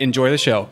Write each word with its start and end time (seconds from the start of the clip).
Enjoy 0.00 0.28
the 0.30 0.38
show. 0.38 0.68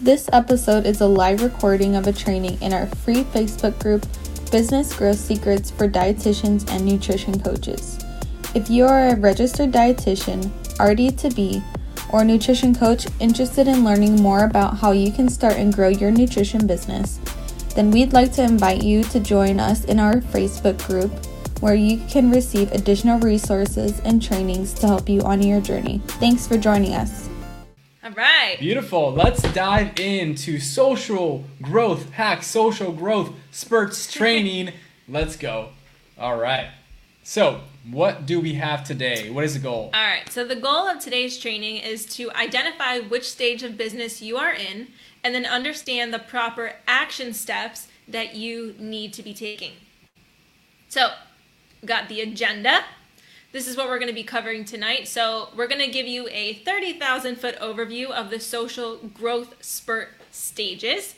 This 0.00 0.30
episode 0.32 0.86
is 0.86 1.02
a 1.02 1.06
live 1.06 1.42
recording 1.42 1.96
of 1.96 2.06
a 2.06 2.12
training 2.12 2.60
in 2.62 2.72
our 2.72 2.86
free 2.86 3.24
Facebook 3.24 3.78
group 3.78 4.06
Business 4.50 4.94
Growth 4.94 5.18
Secrets 5.18 5.70
for 5.70 5.86
Dietitians 5.86 6.70
and 6.70 6.86
Nutrition 6.86 7.38
Coaches. 7.38 7.98
If 8.54 8.70
you 8.70 8.86
are 8.86 9.08
a 9.08 9.16
registered 9.16 9.70
dietitian, 9.70 10.50
RD 10.80 11.18
to 11.18 11.30
be, 11.30 11.62
or 12.10 12.24
nutrition 12.24 12.74
coach 12.74 13.06
interested 13.20 13.68
in 13.68 13.84
learning 13.84 14.16
more 14.22 14.44
about 14.44 14.78
how 14.78 14.92
you 14.92 15.12
can 15.12 15.28
start 15.28 15.56
and 15.56 15.74
grow 15.74 15.88
your 15.88 16.10
nutrition 16.10 16.66
business, 16.66 17.20
then 17.74 17.90
we'd 17.90 18.14
like 18.14 18.32
to 18.32 18.42
invite 18.42 18.82
you 18.82 19.04
to 19.04 19.20
join 19.20 19.60
us 19.60 19.84
in 19.84 20.00
our 20.00 20.14
Facebook 20.16 20.82
group 20.86 21.12
where 21.60 21.74
you 21.74 21.98
can 22.08 22.30
receive 22.30 22.72
additional 22.72 23.18
resources 23.20 24.00
and 24.00 24.22
trainings 24.22 24.72
to 24.74 24.86
help 24.86 25.08
you 25.08 25.20
on 25.22 25.42
your 25.42 25.60
journey. 25.60 26.00
Thanks 26.06 26.46
for 26.46 26.56
joining 26.56 26.94
us. 26.94 27.28
All 28.04 28.10
right. 28.10 28.58
Beautiful. 28.58 29.14
Let's 29.14 29.40
dive 29.54 29.98
into 29.98 30.60
social 30.60 31.42
growth 31.62 32.10
hacks, 32.10 32.46
social 32.46 32.92
growth 32.92 33.32
spurts 33.50 34.12
training. 34.12 34.74
Let's 35.08 35.36
go. 35.36 35.70
All 36.18 36.36
right. 36.36 36.68
So, 37.22 37.62
what 37.90 38.26
do 38.26 38.40
we 38.40 38.54
have 38.54 38.84
today? 38.84 39.30
What 39.30 39.44
is 39.44 39.54
the 39.54 39.60
goal? 39.60 39.90
All 39.94 40.02
right. 40.02 40.30
So, 40.30 40.44
the 40.44 40.54
goal 40.54 40.86
of 40.86 40.98
today's 40.98 41.38
training 41.38 41.78
is 41.78 42.04
to 42.16 42.30
identify 42.32 42.98
which 42.98 43.26
stage 43.26 43.62
of 43.62 43.78
business 43.78 44.20
you 44.20 44.36
are 44.36 44.52
in 44.52 44.88
and 45.22 45.34
then 45.34 45.46
understand 45.46 46.12
the 46.12 46.18
proper 46.18 46.74
action 46.86 47.32
steps 47.32 47.88
that 48.06 48.34
you 48.34 48.74
need 48.78 49.14
to 49.14 49.22
be 49.22 49.32
taking. 49.32 49.72
So, 50.90 51.08
got 51.86 52.10
the 52.10 52.20
agenda 52.20 52.84
this 53.54 53.68
is 53.68 53.76
what 53.76 53.88
we're 53.88 54.00
going 54.00 54.08
to 54.08 54.14
be 54.14 54.24
covering 54.24 54.64
tonight. 54.64 55.06
So, 55.06 55.50
we're 55.56 55.68
going 55.68 55.80
to 55.80 55.90
give 55.90 56.08
you 56.08 56.28
a 56.32 56.54
30,000 56.54 57.36
foot 57.36 57.56
overview 57.60 58.10
of 58.10 58.28
the 58.28 58.40
social 58.40 58.96
growth 58.96 59.54
spurt 59.64 60.08
stages. 60.32 61.14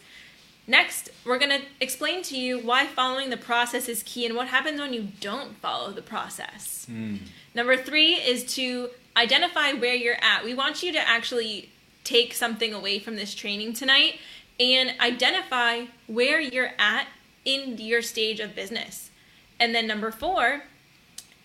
Next, 0.67 1.09
we're 1.25 1.39
going 1.39 1.63
to 1.63 1.67
explain 1.81 2.23
to 2.25 2.37
you 2.37 2.59
why 2.59 2.87
following 2.87 3.31
the 3.31 3.39
process 3.39 3.89
is 3.89 4.03
key 4.03 4.27
and 4.27 4.37
what 4.37 4.49
happens 4.49 4.79
when 4.79 4.93
you 4.93 5.09
don't 5.19 5.57
follow 5.57 5.93
the 5.93 6.03
process. 6.03 6.87
Mm. 6.91 7.21
Number 7.55 7.75
three 7.75 8.17
is 8.17 8.45
to 8.57 8.91
identify 9.17 9.73
where 9.73 9.95
you're 9.95 10.19
at. 10.21 10.45
We 10.45 10.53
want 10.53 10.83
you 10.83 10.93
to 10.93 11.09
actually 11.09 11.71
take 12.05 12.35
something 12.35 12.75
away 12.75 12.99
from 12.99 13.17
this 13.17 13.35
training 13.35 13.73
tonight 13.73 14.19
and 14.61 14.93
identify 15.01 15.87
where 16.07 16.39
you're 16.39 16.73
at 16.79 17.07
in 17.47 17.79
your 17.79 18.03
stage 18.03 18.41
of 18.41 18.55
business. 18.55 19.11
And 19.59 19.75
then 19.75 19.87
number 19.87 20.11
four 20.11 20.65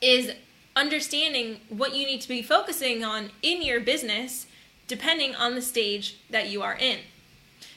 is 0.01 0.33
understanding 0.75 1.59
what 1.69 1.95
you 1.95 2.05
need 2.05 2.21
to 2.21 2.27
be 2.27 2.41
focusing 2.41 3.03
on 3.03 3.31
in 3.41 3.61
your 3.61 3.79
business 3.79 4.47
depending 4.87 5.33
on 5.35 5.55
the 5.55 5.61
stage 5.61 6.17
that 6.29 6.49
you 6.49 6.61
are 6.61 6.75
in. 6.75 6.99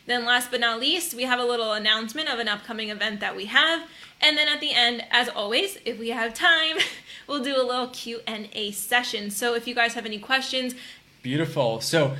Then 0.06 0.24
last 0.24 0.50
but 0.50 0.60
not 0.60 0.80
least, 0.80 1.14
we 1.14 1.22
have 1.22 1.38
a 1.38 1.44
little 1.44 1.72
announcement 1.72 2.28
of 2.28 2.38
an 2.38 2.48
upcoming 2.48 2.90
event 2.90 3.20
that 3.20 3.36
we 3.36 3.46
have. 3.46 3.88
And 4.20 4.36
then 4.36 4.48
at 4.48 4.60
the 4.60 4.72
end, 4.72 5.04
as 5.10 5.28
always, 5.28 5.78
if 5.84 5.98
we 5.98 6.10
have 6.10 6.34
time, 6.34 6.76
we'll 7.28 7.42
do 7.42 7.56
a 7.56 7.62
little 7.62 7.88
Q&A 7.88 8.70
session. 8.72 9.30
So 9.30 9.54
if 9.54 9.66
you 9.66 9.74
guys 9.74 9.94
have 9.94 10.04
any 10.04 10.18
questions, 10.18 10.74
beautiful. 11.22 11.80
So 11.80 12.16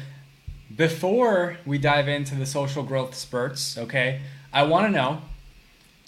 before 0.75 1.59
we 1.67 1.77
dive 1.77 2.09
into 2.09 2.35
the 2.35 2.47
social 2.47 2.83
growth 2.83 3.15
spurts, 3.15 3.77
okay? 3.77 4.23
I 4.53 4.63
want 4.63 4.87
to 4.87 4.93
know, 4.93 5.23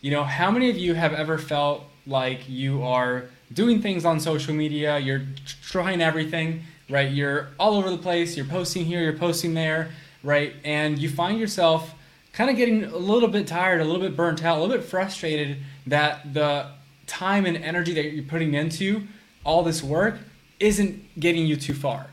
you 0.00 0.10
know, 0.10 0.24
how 0.24 0.50
many 0.50 0.70
of 0.70 0.78
you 0.78 0.94
have 0.94 1.12
ever 1.12 1.36
felt 1.36 1.84
like 2.06 2.48
you 2.48 2.82
are 2.84 3.28
doing 3.52 3.80
things 3.80 4.04
on 4.04 4.20
social 4.20 4.54
media, 4.54 4.98
you're 4.98 5.22
trying 5.62 6.00
everything, 6.00 6.62
right? 6.88 7.10
You're 7.10 7.48
all 7.58 7.74
over 7.74 7.90
the 7.90 7.98
place, 7.98 8.36
you're 8.36 8.46
posting 8.46 8.84
here, 8.84 9.00
you're 9.00 9.12
posting 9.12 9.54
there, 9.54 9.90
right? 10.22 10.54
And 10.64 10.98
you 10.98 11.08
find 11.08 11.38
yourself 11.38 11.94
kind 12.32 12.50
of 12.50 12.56
getting 12.56 12.84
a 12.84 12.96
little 12.96 13.28
bit 13.28 13.46
tired, 13.46 13.80
a 13.80 13.84
little 13.84 14.00
bit 14.00 14.16
burnt 14.16 14.44
out, 14.44 14.58
a 14.58 14.60
little 14.60 14.76
bit 14.76 14.84
frustrated 14.84 15.58
that 15.86 16.34
the 16.34 16.66
time 17.06 17.46
and 17.46 17.56
energy 17.56 17.94
that 17.94 18.12
you're 18.12 18.24
putting 18.24 18.54
into 18.54 19.06
all 19.44 19.62
this 19.62 19.82
work 19.82 20.18
isn't 20.60 21.18
getting 21.18 21.46
you 21.46 21.56
too 21.56 21.74
far. 21.74 22.08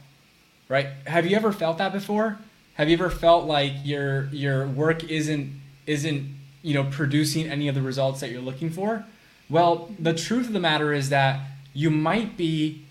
Right? 0.69 0.88
Have 1.05 1.25
you 1.25 1.35
ever 1.35 1.51
felt 1.51 1.77
that 1.79 1.91
before? 1.91 2.39
Have 2.75 2.89
you 2.89 2.95
ever 2.95 3.09
felt 3.09 3.45
like 3.45 3.73
your 3.83 4.25
your 4.27 4.65
work 4.67 5.03
isn't 5.03 5.61
isn't, 5.85 6.35
you 6.61 6.73
know, 6.73 6.85
producing 6.85 7.47
any 7.47 7.67
of 7.67 7.75
the 7.75 7.81
results 7.81 8.21
that 8.21 8.31
you're 8.31 8.41
looking 8.41 8.69
for? 8.69 9.05
Well, 9.53 9.91
the 10.00 10.16
truth 10.16 10.47
of 10.47 10.53
the 10.53 10.59
matter 10.59 10.94
is 10.94 11.09
that 11.09 11.41
you 11.75 11.91
might 11.91 12.36
be 12.36 12.86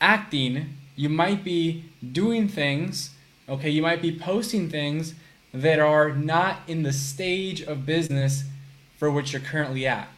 acting, 0.00 0.74
you 0.96 1.08
might 1.08 1.44
be 1.44 1.84
doing 2.10 2.48
things, 2.48 3.10
okay, 3.48 3.70
you 3.70 3.80
might 3.80 4.02
be 4.02 4.18
posting 4.18 4.68
things 4.68 5.14
that 5.52 5.78
are 5.78 6.10
not 6.10 6.62
in 6.66 6.82
the 6.82 6.92
stage 6.92 7.62
of 7.62 7.86
business 7.86 8.42
for 8.98 9.12
which 9.12 9.32
you're 9.32 9.42
currently 9.42 9.86
at, 9.86 10.08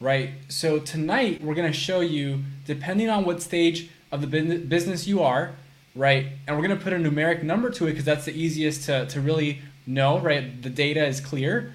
right? 0.00 0.30
So 0.48 0.78
tonight 0.78 1.42
we're 1.44 1.54
to 1.70 1.78
show 1.78 2.00
you, 2.00 2.42
depending 2.64 3.10
on 3.10 3.26
what 3.26 3.42
stage 3.42 3.90
of 4.10 4.22
the 4.22 4.26
business 4.26 5.06
you 5.06 5.22
are, 5.22 5.56
right, 5.94 6.28
and 6.46 6.56
we're 6.56 6.66
to 6.78 6.82
put 6.82 6.94
a 6.94 6.96
numeric 6.96 7.42
number 7.42 7.68
to 7.68 7.86
it 7.86 7.90
because 7.90 8.06
that's 8.06 8.24
the 8.24 8.32
easiest 8.32 8.86
to, 8.86 9.04
to 9.04 9.20
really 9.20 9.60
know, 9.86 10.18
right? 10.18 10.62
The 10.62 10.70
data 10.70 11.04
is 11.04 11.20
clear. 11.20 11.74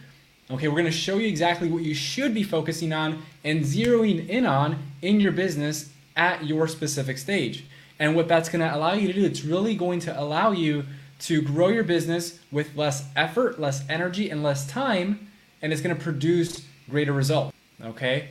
Okay, 0.52 0.68
we're 0.68 0.76
going 0.76 0.86
to 0.86 0.92
show 0.92 1.18
you 1.18 1.28
exactly 1.28 1.70
what 1.70 1.82
you 1.82 1.96
should 1.96 2.34
be 2.34 2.44
focusing 2.44 2.94
on 2.94 3.24
and 3.44 3.62
zeroing 3.62 4.30
in 4.30 4.46
on 4.46 4.78
in 5.02 5.20
your 5.20 5.32
business 5.32 5.90
at 6.16 6.46
your 6.46 6.68
specific 6.68 7.18
stage. 7.18 7.66
And 7.98 8.16
what 8.16 8.28
that's 8.28 8.48
going 8.50 8.60
to 8.60 8.76
allow 8.76 8.94
you 8.94 9.08
to 9.08 9.14
do, 9.14 9.26
it's 9.26 9.44
really 9.44 9.76
going 9.76 10.00
to 10.02 10.20
allow 10.20 10.52
you 10.52 10.86
to 11.22 11.42
grow 11.42 11.70
your 11.70 11.84
business 11.84 12.40
with 12.52 12.76
less 12.76 13.06
effort, 13.16 13.60
less 13.60 13.84
energy, 13.90 14.30
and 14.30 14.44
less 14.44 14.68
time, 14.68 15.30
and 15.64 15.74
it's 15.74 15.82
going 15.82 15.96
to 15.96 16.02
produce 16.02 16.64
greater 16.92 17.14
results. 17.14 17.56
Okay? 17.84 18.30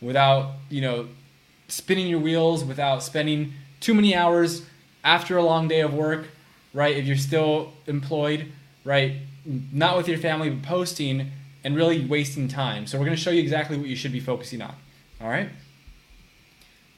Without, 0.00 0.52
you 0.68 0.82
know, 0.82 1.08
spinning 1.66 2.06
your 2.06 2.20
wheels, 2.20 2.62
without 2.64 3.02
spending 3.02 3.54
too 3.80 3.94
many 3.94 4.14
hours 4.14 4.64
after 5.02 5.36
a 5.36 5.42
long 5.42 5.66
day 5.66 5.80
of 5.80 5.92
work, 5.92 6.28
right? 6.72 6.96
If 6.96 7.06
you're 7.06 7.16
still 7.16 7.72
employed, 7.86 8.52
right? 8.84 9.16
Not 9.44 9.96
with 9.96 10.06
your 10.06 10.18
family, 10.18 10.50
but 10.50 10.62
posting 10.62 11.32
and 11.66 11.74
really 11.74 12.06
wasting 12.06 12.46
time. 12.46 12.86
So 12.86 12.96
we're 12.96 13.06
going 13.06 13.16
to 13.16 13.22
show 13.22 13.32
you 13.32 13.40
exactly 13.40 13.76
what 13.76 13.88
you 13.88 13.96
should 13.96 14.12
be 14.12 14.20
focusing 14.20 14.62
on. 14.62 14.72
All 15.20 15.28
right? 15.28 15.48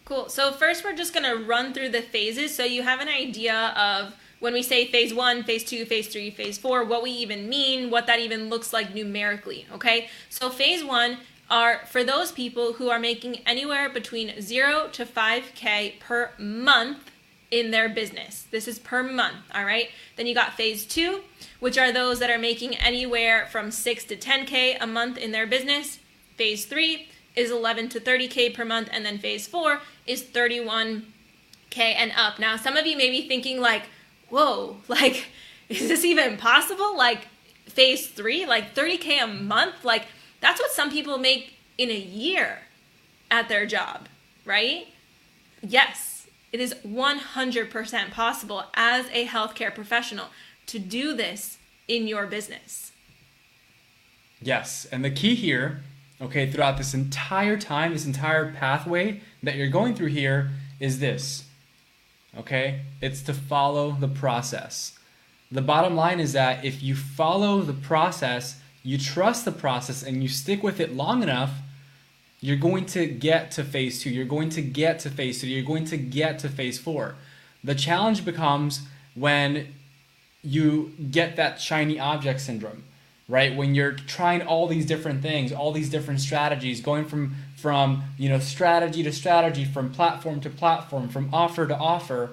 Cool. 0.04 0.28
So 0.28 0.52
first 0.52 0.84
we're 0.84 0.94
just 0.94 1.14
going 1.14 1.24
to 1.24 1.42
run 1.42 1.72
through 1.72 1.88
the 1.88 2.02
phases 2.02 2.54
so 2.54 2.64
you 2.64 2.82
have 2.82 3.00
an 3.00 3.08
idea 3.08 3.72
of 3.74 4.14
when 4.40 4.52
we 4.52 4.62
say 4.62 4.86
phase 4.86 5.14
1, 5.14 5.44
phase 5.44 5.64
2, 5.64 5.86
phase 5.86 6.08
3, 6.08 6.30
phase 6.32 6.58
4, 6.58 6.84
what 6.84 7.02
we 7.02 7.10
even 7.10 7.48
mean, 7.48 7.90
what 7.90 8.06
that 8.08 8.20
even 8.20 8.50
looks 8.50 8.74
like 8.74 8.94
numerically, 8.94 9.66
okay? 9.72 10.10
So 10.28 10.50
phase 10.50 10.84
1 10.84 11.16
are 11.48 11.80
for 11.86 12.04
those 12.04 12.30
people 12.30 12.74
who 12.74 12.90
are 12.90 12.98
making 12.98 13.36
anywhere 13.46 13.88
between 13.88 14.38
0 14.38 14.90
to 14.92 15.06
5k 15.06 15.98
per 15.98 16.32
month 16.38 17.07
in 17.50 17.70
their 17.70 17.88
business. 17.88 18.46
This 18.50 18.68
is 18.68 18.78
per 18.78 19.02
month, 19.02 19.36
all 19.54 19.64
right? 19.64 19.88
Then 20.16 20.26
you 20.26 20.34
got 20.34 20.54
phase 20.54 20.84
two, 20.84 21.22
which 21.60 21.78
are 21.78 21.92
those 21.92 22.18
that 22.18 22.30
are 22.30 22.38
making 22.38 22.76
anywhere 22.76 23.46
from 23.46 23.70
6 23.70 24.04
to 24.04 24.16
10K 24.16 24.76
a 24.80 24.86
month 24.86 25.16
in 25.16 25.32
their 25.32 25.46
business. 25.46 25.98
Phase 26.36 26.66
three 26.66 27.08
is 27.34 27.50
11 27.50 27.88
to 27.90 28.00
30K 28.00 28.54
per 28.54 28.64
month. 28.64 28.88
And 28.92 29.04
then 29.04 29.18
phase 29.18 29.46
four 29.46 29.80
is 30.06 30.22
31K 30.22 31.02
and 31.76 32.12
up. 32.16 32.38
Now, 32.38 32.56
some 32.56 32.76
of 32.76 32.86
you 32.86 32.96
may 32.96 33.10
be 33.10 33.26
thinking, 33.26 33.60
like, 33.60 33.84
whoa, 34.28 34.78
like, 34.88 35.28
is 35.68 35.88
this 35.88 36.04
even 36.04 36.36
possible? 36.36 36.96
Like, 36.96 37.28
phase 37.66 38.08
three, 38.08 38.44
like 38.44 38.74
30K 38.74 39.22
a 39.22 39.26
month? 39.26 39.84
Like, 39.84 40.06
that's 40.40 40.60
what 40.60 40.70
some 40.70 40.90
people 40.90 41.18
make 41.18 41.54
in 41.78 41.90
a 41.90 41.98
year 41.98 42.58
at 43.30 43.48
their 43.48 43.66
job, 43.66 44.08
right? 44.44 44.88
Yes, 45.62 46.17
it 46.52 46.60
is 46.60 46.74
100% 46.86 48.10
possible 48.10 48.64
as 48.74 49.06
a 49.12 49.26
healthcare 49.26 49.74
professional 49.74 50.26
to 50.66 50.78
do 50.78 51.14
this 51.14 51.58
in 51.86 52.06
your 52.06 52.26
business. 52.26 52.92
Yes, 54.40 54.86
and 54.92 55.04
the 55.04 55.10
key 55.10 55.34
here, 55.34 55.82
okay, 56.20 56.50
throughout 56.50 56.78
this 56.78 56.94
entire 56.94 57.56
time, 57.56 57.92
this 57.92 58.06
entire 58.06 58.52
pathway 58.52 59.20
that 59.42 59.56
you're 59.56 59.68
going 59.68 59.94
through 59.94 60.08
here 60.08 60.50
is 60.78 61.00
this. 61.00 61.44
Okay? 62.36 62.82
It's 63.00 63.22
to 63.22 63.34
follow 63.34 63.92
the 63.98 64.08
process. 64.08 64.98
The 65.50 65.62
bottom 65.62 65.96
line 65.96 66.20
is 66.20 66.34
that 66.34 66.64
if 66.64 66.82
you 66.82 66.94
follow 66.94 67.62
the 67.62 67.72
process, 67.72 68.60
you 68.82 68.98
trust 68.98 69.44
the 69.44 69.52
process, 69.52 70.02
and 70.02 70.22
you 70.22 70.28
stick 70.28 70.62
with 70.62 70.78
it 70.78 70.94
long 70.94 71.22
enough, 71.22 71.50
you're 72.40 72.56
going 72.56 72.86
to 72.86 73.06
get 73.06 73.50
to 73.52 73.64
phase 73.64 74.00
two. 74.00 74.10
You're 74.10 74.24
going 74.24 74.50
to 74.50 74.62
get 74.62 75.00
to 75.00 75.10
phase 75.10 75.40
three. 75.40 75.50
You're 75.50 75.64
going 75.64 75.84
to 75.86 75.96
get 75.96 76.38
to 76.40 76.48
phase 76.48 76.78
four. 76.78 77.16
The 77.64 77.74
challenge 77.74 78.24
becomes 78.24 78.82
when 79.14 79.74
you 80.42 80.92
get 81.10 81.36
that 81.36 81.60
shiny 81.60 81.98
object 81.98 82.40
syndrome, 82.40 82.84
right? 83.28 83.56
When 83.56 83.74
you're 83.74 83.92
trying 83.92 84.42
all 84.42 84.68
these 84.68 84.86
different 84.86 85.20
things, 85.20 85.52
all 85.52 85.72
these 85.72 85.90
different 85.90 86.20
strategies, 86.20 86.80
going 86.80 87.04
from 87.04 87.34
from 87.56 88.04
you 88.16 88.28
know 88.28 88.38
strategy 88.38 89.02
to 89.02 89.12
strategy, 89.12 89.64
from 89.64 89.92
platform 89.92 90.40
to 90.40 90.50
platform, 90.50 91.08
from 91.08 91.28
offer 91.34 91.66
to 91.66 91.76
offer, 91.76 92.30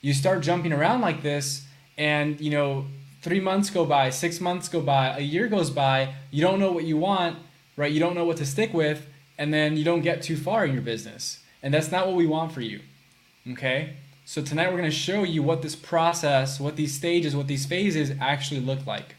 you 0.00 0.14
start 0.14 0.40
jumping 0.40 0.72
around 0.72 1.02
like 1.02 1.22
this, 1.22 1.66
and 1.98 2.40
you 2.40 2.50
know 2.50 2.86
three 3.20 3.40
months 3.40 3.68
go 3.68 3.84
by, 3.84 4.08
six 4.08 4.40
months 4.40 4.68
go 4.70 4.80
by, 4.80 5.14
a 5.18 5.20
year 5.20 5.46
goes 5.46 5.70
by, 5.70 6.14
you 6.30 6.40
don't 6.40 6.58
know 6.58 6.72
what 6.72 6.84
you 6.84 6.96
want, 6.96 7.36
right? 7.76 7.92
You 7.92 8.00
don't 8.00 8.14
know 8.14 8.24
what 8.24 8.38
to 8.38 8.46
stick 8.46 8.72
with 8.72 9.06
and 9.38 9.52
then 9.52 9.76
you 9.76 9.84
don't 9.84 10.02
get 10.02 10.22
too 10.22 10.36
far 10.36 10.64
in 10.64 10.72
your 10.72 10.82
business. 10.82 11.40
And 11.62 11.72
that's 11.72 11.90
not 11.90 12.06
what 12.06 12.16
we 12.16 12.26
want 12.26 12.52
for 12.52 12.60
you. 12.60 12.80
Okay? 13.52 13.94
So 14.24 14.42
tonight 14.42 14.68
we're 14.68 14.78
going 14.78 14.90
to 14.90 14.96
show 14.96 15.22
you 15.22 15.42
what 15.42 15.62
this 15.62 15.76
process, 15.76 16.58
what 16.58 16.76
these 16.76 16.92
stages, 16.92 17.36
what 17.36 17.46
these 17.46 17.64
phases 17.64 18.12
actually 18.20 18.60
look 18.60 18.86
like. 18.86 19.14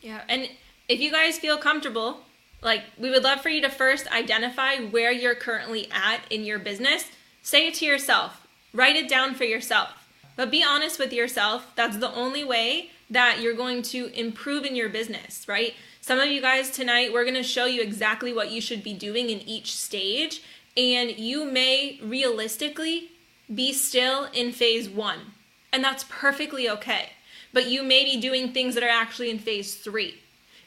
Yeah, 0.00 0.20
and 0.28 0.48
if 0.88 1.00
you 1.00 1.10
guys 1.10 1.38
feel 1.38 1.58
comfortable, 1.58 2.20
like 2.62 2.82
we 2.98 3.10
would 3.10 3.24
love 3.24 3.40
for 3.40 3.48
you 3.48 3.60
to 3.62 3.70
first 3.70 4.06
identify 4.12 4.76
where 4.76 5.10
you're 5.10 5.34
currently 5.34 5.88
at 5.90 6.20
in 6.30 6.44
your 6.44 6.58
business. 6.58 7.06
Say 7.42 7.66
it 7.66 7.74
to 7.74 7.86
yourself. 7.86 8.46
Write 8.72 8.96
it 8.96 9.08
down 9.08 9.34
for 9.34 9.44
yourself. 9.44 10.08
But 10.36 10.50
be 10.50 10.64
honest 10.64 10.98
with 10.98 11.12
yourself. 11.12 11.72
That's 11.74 11.96
the 11.96 12.12
only 12.12 12.44
way 12.44 12.90
that 13.10 13.40
you're 13.40 13.54
going 13.54 13.82
to 13.82 14.06
improve 14.18 14.64
in 14.64 14.74
your 14.74 14.88
business, 14.88 15.46
right? 15.48 15.74
Some 16.06 16.20
of 16.20 16.28
you 16.28 16.42
guys 16.42 16.70
tonight, 16.70 17.14
we're 17.14 17.24
going 17.24 17.32
to 17.32 17.42
show 17.42 17.64
you 17.64 17.80
exactly 17.80 18.30
what 18.30 18.50
you 18.50 18.60
should 18.60 18.84
be 18.84 18.92
doing 18.92 19.30
in 19.30 19.40
each 19.48 19.74
stage, 19.74 20.42
and 20.76 21.10
you 21.18 21.46
may 21.46 21.98
realistically 22.02 23.12
be 23.54 23.72
still 23.72 24.28
in 24.34 24.52
phase 24.52 24.86
one, 24.86 25.32
and 25.72 25.82
that's 25.82 26.04
perfectly 26.10 26.68
okay. 26.68 27.12
But 27.54 27.70
you 27.70 27.82
may 27.82 28.04
be 28.04 28.20
doing 28.20 28.52
things 28.52 28.74
that 28.74 28.84
are 28.84 28.86
actually 28.90 29.30
in 29.30 29.38
phase 29.38 29.76
three, 29.76 30.16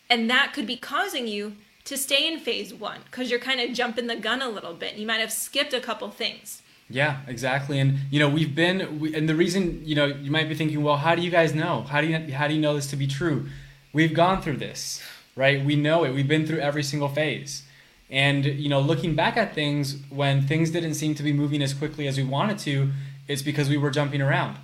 and 0.09 0.27
that 0.27 0.53
could 0.53 0.65
be 0.65 0.75
causing 0.75 1.27
you 1.27 1.55
to 1.85 1.97
stay 1.97 2.27
in 2.27 2.39
phase 2.39 2.73
one 2.73 3.01
because 3.05 3.29
you're 3.29 3.39
kind 3.39 3.61
of 3.61 3.73
jumping 3.73 4.07
the 4.07 4.15
gun 4.15 4.41
a 4.41 4.49
little 4.49 4.73
bit. 4.73 4.95
You 4.95 5.05
might 5.05 5.19
have 5.19 5.31
skipped 5.31 5.71
a 5.71 5.79
couple 5.79 6.09
things. 6.09 6.63
Yeah, 6.89 7.19
exactly. 7.27 7.79
And 7.79 7.99
you 8.09 8.19
know, 8.19 8.27
we've 8.27 8.55
been, 8.55 8.99
we, 8.99 9.13
and 9.13 9.29
the 9.29 9.35
reason, 9.35 9.83
you 9.85 9.93
know, 9.93 10.07
you 10.07 10.31
might 10.31 10.49
be 10.49 10.55
thinking, 10.55 10.81
well, 10.81 10.97
how 10.97 11.13
do 11.13 11.21
you 11.21 11.29
guys 11.29 11.53
know? 11.53 11.83
How 11.83 12.01
do 12.01 12.07
you 12.07 12.33
how 12.33 12.47
do 12.47 12.55
you 12.55 12.59
know 12.59 12.73
this 12.73 12.87
to 12.87 12.95
be 12.95 13.05
true? 13.05 13.47
We've 13.93 14.15
gone 14.15 14.41
through 14.41 14.57
this 14.57 15.03
right? 15.37 15.63
We 15.63 15.77
know 15.77 16.03
it. 16.03 16.13
We've 16.13 16.27
been 16.27 16.45
through 16.45 16.59
every 16.59 16.83
single 16.83 17.07
phase. 17.07 17.63
And 18.09 18.43
you 18.45 18.67
know, 18.67 18.81
looking 18.81 19.15
back 19.15 19.37
at 19.37 19.53
things 19.53 19.97
when 20.09 20.41
things 20.41 20.71
didn't 20.71 20.95
seem 20.95 21.15
to 21.15 21.23
be 21.23 21.31
moving 21.31 21.61
as 21.61 21.73
quickly 21.73 22.07
as 22.07 22.17
we 22.17 22.23
wanted 22.23 22.57
to, 22.59 22.91
it's 23.27 23.41
because 23.41 23.69
we 23.69 23.77
were 23.77 23.91
jumping 23.91 24.21
around. 24.21 24.57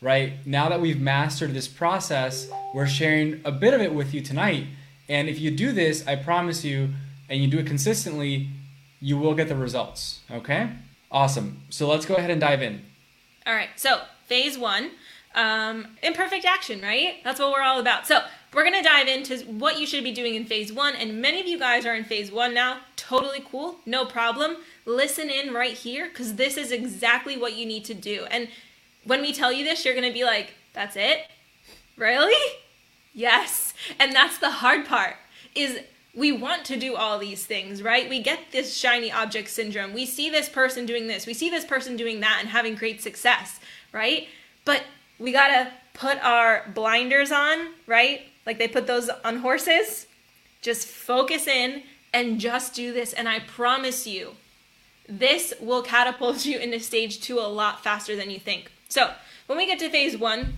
Right? 0.00 0.34
Now 0.46 0.68
that 0.68 0.80
we've 0.80 1.00
mastered 1.00 1.52
this 1.52 1.66
process, 1.66 2.48
we're 2.74 2.86
sharing 2.86 3.40
a 3.44 3.52
bit 3.52 3.74
of 3.74 3.80
it 3.80 3.94
with 3.94 4.14
you 4.14 4.20
tonight. 4.20 4.66
And 5.08 5.28
if 5.28 5.40
you 5.40 5.50
do 5.50 5.72
this, 5.72 6.06
I 6.06 6.16
promise 6.16 6.64
you, 6.64 6.90
and 7.28 7.40
you 7.40 7.48
do 7.48 7.58
it 7.58 7.66
consistently, 7.66 8.48
you 9.00 9.16
will 9.18 9.34
get 9.34 9.48
the 9.48 9.56
results. 9.56 10.20
Okay? 10.30 10.70
Awesome. 11.10 11.62
So 11.70 11.88
let's 11.88 12.06
go 12.06 12.14
ahead 12.14 12.30
and 12.30 12.40
dive 12.40 12.62
in. 12.62 12.84
All 13.46 13.54
right. 13.54 13.68
So, 13.76 14.02
phase 14.26 14.58
one 14.58 14.90
um, 15.34 15.86
imperfect 16.02 16.44
action, 16.44 16.80
right? 16.80 17.16
That's 17.24 17.40
what 17.40 17.52
we're 17.52 17.62
all 17.62 17.80
about. 17.80 18.06
So, 18.06 18.20
we're 18.54 18.62
going 18.62 18.82
to 18.82 18.88
dive 18.88 19.08
into 19.08 19.36
what 19.44 19.80
you 19.80 19.86
should 19.86 20.04
be 20.04 20.12
doing 20.12 20.34
in 20.34 20.44
phase 20.44 20.72
one. 20.72 20.94
And 20.94 21.20
many 21.20 21.40
of 21.40 21.46
you 21.46 21.58
guys 21.58 21.84
are 21.84 21.94
in 21.94 22.04
phase 22.04 22.30
one 22.30 22.54
now. 22.54 22.78
Totally 22.96 23.44
cool. 23.50 23.76
No 23.84 24.04
problem. 24.04 24.56
Listen 24.86 25.28
in 25.28 25.52
right 25.52 25.74
here 25.74 26.08
because 26.08 26.36
this 26.36 26.56
is 26.56 26.70
exactly 26.70 27.36
what 27.36 27.56
you 27.56 27.66
need 27.66 27.84
to 27.86 27.94
do. 27.94 28.26
And 28.30 28.48
when 29.04 29.22
we 29.22 29.32
tell 29.32 29.52
you 29.52 29.64
this, 29.64 29.84
you're 29.84 29.94
going 29.94 30.06
to 30.06 30.12
be 30.12 30.24
like, 30.24 30.54
that's 30.72 30.96
it? 30.96 31.26
Really? 31.96 32.34
Yes. 33.12 33.74
And 33.98 34.12
that's 34.12 34.38
the 34.38 34.50
hard 34.50 34.86
part 34.86 35.16
is 35.54 35.80
we 36.14 36.32
want 36.32 36.64
to 36.66 36.78
do 36.78 36.94
all 36.94 37.18
these 37.18 37.44
things, 37.44 37.82
right? 37.82 38.08
We 38.08 38.22
get 38.22 38.38
this 38.52 38.76
shiny 38.76 39.10
object 39.10 39.48
syndrome. 39.48 39.92
We 39.92 40.06
see 40.06 40.30
this 40.30 40.48
person 40.48 40.86
doing 40.86 41.06
this. 41.06 41.26
We 41.26 41.34
see 41.34 41.50
this 41.50 41.64
person 41.64 41.96
doing 41.96 42.20
that 42.20 42.38
and 42.40 42.48
having 42.48 42.76
great 42.76 43.02
success, 43.02 43.58
right? 43.92 44.28
But 44.64 44.82
we 45.18 45.32
got 45.32 45.48
to 45.48 45.72
put 45.92 46.18
our 46.24 46.64
blinders 46.74 47.32
on, 47.32 47.68
right? 47.86 48.22
Like 48.46 48.58
they 48.58 48.68
put 48.68 48.86
those 48.86 49.08
on 49.24 49.38
horses. 49.38 50.06
Just 50.62 50.86
focus 50.86 51.46
in 51.46 51.82
and 52.12 52.40
just 52.40 52.74
do 52.74 52.92
this. 52.92 53.12
And 53.12 53.28
I 53.28 53.40
promise 53.40 54.06
you, 54.06 54.32
this 55.08 55.52
will 55.60 55.82
catapult 55.82 56.46
you 56.46 56.58
into 56.58 56.80
stage 56.80 57.20
two 57.20 57.38
a 57.38 57.48
lot 57.48 57.82
faster 57.82 58.16
than 58.16 58.30
you 58.30 58.38
think. 58.38 58.70
So, 58.88 59.12
when 59.46 59.58
we 59.58 59.66
get 59.66 59.78
to 59.80 59.90
phase 59.90 60.16
one, 60.16 60.54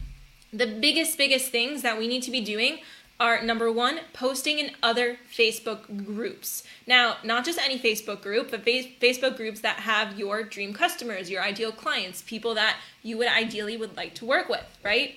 the 0.52 0.66
biggest, 0.66 1.18
biggest 1.18 1.50
things 1.50 1.82
that 1.82 1.98
we 1.98 2.06
need 2.06 2.22
to 2.22 2.30
be 2.30 2.40
doing 2.40 2.78
are 3.18 3.42
number 3.42 3.72
one, 3.72 4.00
posting 4.12 4.58
in 4.58 4.70
other 4.82 5.18
Facebook 5.34 6.04
groups. 6.04 6.62
Now, 6.86 7.16
not 7.24 7.44
just 7.44 7.58
any 7.58 7.78
Facebook 7.78 8.20
group, 8.22 8.50
but 8.50 8.64
Facebook 8.64 9.36
groups 9.36 9.60
that 9.60 9.80
have 9.80 10.18
your 10.18 10.42
dream 10.42 10.74
customers, 10.74 11.30
your 11.30 11.42
ideal 11.42 11.72
clients, 11.72 12.22
people 12.22 12.54
that 12.54 12.76
you 13.02 13.16
would 13.16 13.28
ideally 13.28 13.76
would 13.76 13.96
like 13.96 14.14
to 14.16 14.26
work 14.26 14.48
with, 14.48 14.66
right? 14.84 15.16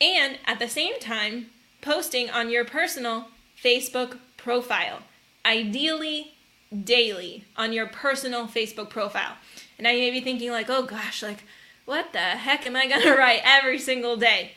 And 0.00 0.38
at 0.46 0.58
the 0.58 0.68
same 0.68 1.00
time, 1.00 1.46
posting 1.80 2.30
on 2.30 2.50
your 2.50 2.64
personal 2.64 3.28
Facebook 3.62 4.18
profile, 4.36 5.00
ideally 5.44 6.34
daily 6.84 7.44
on 7.56 7.72
your 7.72 7.86
personal 7.86 8.46
Facebook 8.46 8.90
profile. 8.90 9.36
And 9.76 9.84
now 9.84 9.90
you 9.90 10.00
may 10.00 10.10
be 10.10 10.20
thinking, 10.20 10.50
like, 10.50 10.68
oh 10.68 10.82
gosh, 10.82 11.22
like, 11.22 11.44
what 11.84 12.12
the 12.12 12.18
heck 12.18 12.66
am 12.66 12.76
I 12.76 12.86
gonna 12.86 13.16
write 13.16 13.40
every 13.44 13.78
single 13.78 14.16
day? 14.16 14.52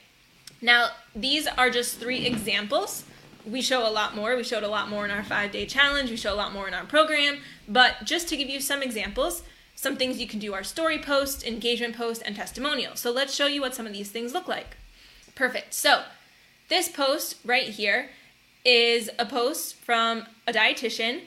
Now, 0.62 0.90
these 1.16 1.48
are 1.48 1.70
just 1.70 1.98
three 1.98 2.25
examples. 2.25 3.04
We 3.46 3.62
show 3.62 3.88
a 3.88 3.90
lot 3.90 4.16
more. 4.16 4.36
We 4.36 4.44
showed 4.44 4.63
a 4.63 4.68
lot 4.68 4.90
more 4.90 5.06
in 5.06 5.12
our 5.12 5.24
five 5.24 5.51
day 5.51 5.66
challenge. 5.66 6.10
We 6.12 6.18
show 6.18 6.34
a 6.34 6.36
lot 6.36 6.54
more 6.54 6.68
in 6.68 6.74
our 6.74 6.86
program. 6.86 7.40
But 7.68 8.04
just 8.04 8.28
to 8.30 8.38
give 8.38 8.50
you 8.50 8.60
some 8.62 8.84
examples, 8.84 9.44
some 9.75 9.98
things 9.98 10.20
you 10.20 10.28
can 10.28 10.40
do 10.40 10.54
are 10.54 10.63
story 10.63 11.00
posts, 11.00 11.44
engagement 11.44 11.98
posts, 11.98 12.22
and 12.22 12.36
testimonials. 12.36 13.00
So 13.00 13.10
let's 13.12 13.34
show 13.34 13.48
you 13.48 13.62
what 13.62 13.74
some 13.74 13.88
of 13.88 13.94
these 13.94 14.12
things 14.12 14.34
look 14.34 14.48
like. 14.48 14.78
Perfect. 15.34 15.74
So 15.74 16.04
this 16.72 16.88
post 16.88 17.36
right 17.44 17.68
here 17.68 18.10
is 18.63 19.10
a 19.20 19.25
post 19.25 19.75
from 19.75 20.25
a 20.48 20.54
dietitian 20.54 21.20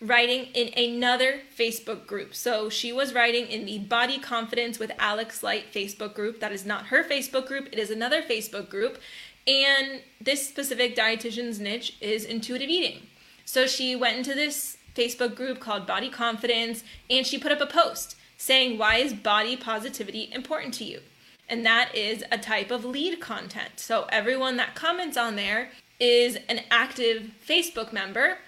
writing 0.00 0.46
in 0.54 0.72
another 0.76 1.40
Facebook 1.56 2.06
group. 2.06 2.34
So 2.34 2.70
she 2.70 2.94
was 2.94 3.12
writing 3.12 3.46
in 3.46 3.66
the 3.66 3.78
Body 3.78 4.18
Confidence 4.18 4.78
with 4.78 4.90
Alex 4.98 5.42
Light 5.42 5.66
Facebook 5.72 6.14
group. 6.14 6.40
That 6.40 6.50
is 6.50 6.64
not 6.64 6.86
her 6.86 7.04
Facebook 7.04 7.46
group, 7.46 7.68
it 7.72 7.78
is 7.78 7.90
another 7.90 8.22
Facebook 8.22 8.70
group. 8.70 8.98
And 9.46 10.00
this 10.18 10.48
specific 10.48 10.96
dietitian's 10.96 11.60
niche 11.60 11.98
is 12.00 12.24
intuitive 12.24 12.70
eating. 12.70 13.06
So 13.44 13.66
she 13.66 13.94
went 13.94 14.16
into 14.16 14.34
this 14.34 14.78
Facebook 14.94 15.36
group 15.36 15.60
called 15.60 15.86
Body 15.86 16.08
Confidence 16.08 16.82
and 17.10 17.26
she 17.26 17.38
put 17.38 17.52
up 17.52 17.60
a 17.60 17.66
post 17.66 18.16
saying, 18.38 18.78
Why 18.78 18.96
is 18.96 19.12
body 19.12 19.56
positivity 19.56 20.30
important 20.32 20.72
to 20.74 20.84
you? 20.84 21.00
And 21.48 21.64
that 21.64 21.94
is 21.94 22.24
a 22.30 22.38
type 22.38 22.70
of 22.70 22.84
lead 22.84 23.20
content. 23.20 23.72
So 23.76 24.06
everyone 24.10 24.56
that 24.56 24.74
comments 24.74 25.16
on 25.16 25.36
there 25.36 25.70
is 25.98 26.36
an 26.48 26.60
active 26.70 27.30
Facebook 27.46 27.92
member, 27.92 28.38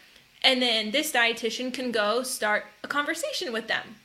and 0.42 0.60
then 0.60 0.90
this 0.90 1.12
dietitian 1.12 1.72
can 1.72 1.90
go 1.90 2.22
start 2.22 2.66
a 2.82 2.88
conversation 2.88 3.52
with 3.52 3.68
them, 3.68 3.96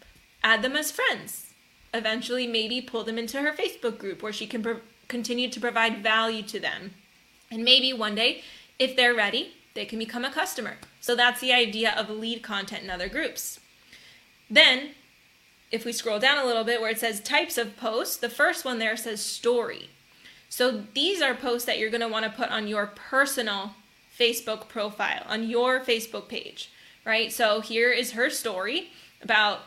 add 0.44 0.62
them 0.62 0.76
as 0.76 0.92
friends, 0.92 1.54
eventually 1.94 2.48
maybe 2.48 2.82
pull 2.82 3.04
them 3.04 3.18
into 3.18 3.42
her 3.42 3.52
Facebook 3.52 3.98
group 3.98 4.24
where 4.24 4.34
she 4.34 4.48
can 4.48 4.64
pro- 4.64 4.80
continue 5.08 5.50
to 5.50 5.60
provide 5.60 6.02
value 6.02 6.44
to 6.44 6.60
them. 6.60 6.92
And 7.52 7.64
maybe 7.64 7.94
one 7.94 8.16
day, 8.16 8.42
if 8.80 8.96
they're 8.96 9.14
ready, 9.14 9.54
they 9.76 9.86
can 9.86 10.00
become 10.00 10.26
a 10.26 10.32
customer. 10.32 10.78
So 11.02 11.16
that's 11.16 11.42
the 11.42 11.54
idea 11.54 11.94
of 11.96 12.10
lead 12.10 12.42
content 12.42 12.84
in 12.84 12.90
other 12.90 13.10
groups. 13.10 13.60
Then 14.50 14.92
if 15.74 15.86
we 15.86 15.92
scroll 15.92 16.20
down 16.20 16.38
a 16.38 16.46
little 16.46 16.64
bit 16.64 16.80
where 16.80 16.92
it 16.92 17.00
says 17.00 17.20
types 17.20 17.58
of 17.58 17.76
posts, 17.76 18.16
the 18.16 18.30
first 18.30 18.64
one 18.64 18.78
there 18.78 18.96
says 18.96 19.20
story. 19.20 19.90
So 20.48 20.84
these 20.94 21.20
are 21.20 21.34
posts 21.34 21.66
that 21.66 21.80
you're 21.80 21.90
going 21.90 22.02
to 22.02 22.08
want 22.08 22.26
to 22.26 22.32
put 22.32 22.50
on 22.50 22.68
your 22.68 22.86
personal 22.86 23.72
Facebook 24.18 24.68
profile, 24.70 25.24
on 25.28 25.50
your 25.50 25.80
Facebook 25.80 26.28
page, 26.30 26.72
right? 27.04 27.34
So 27.34 27.60
here 27.60 27.92
is 27.92 28.12
her 28.12 28.30
story 28.30 28.92
about 29.20 29.62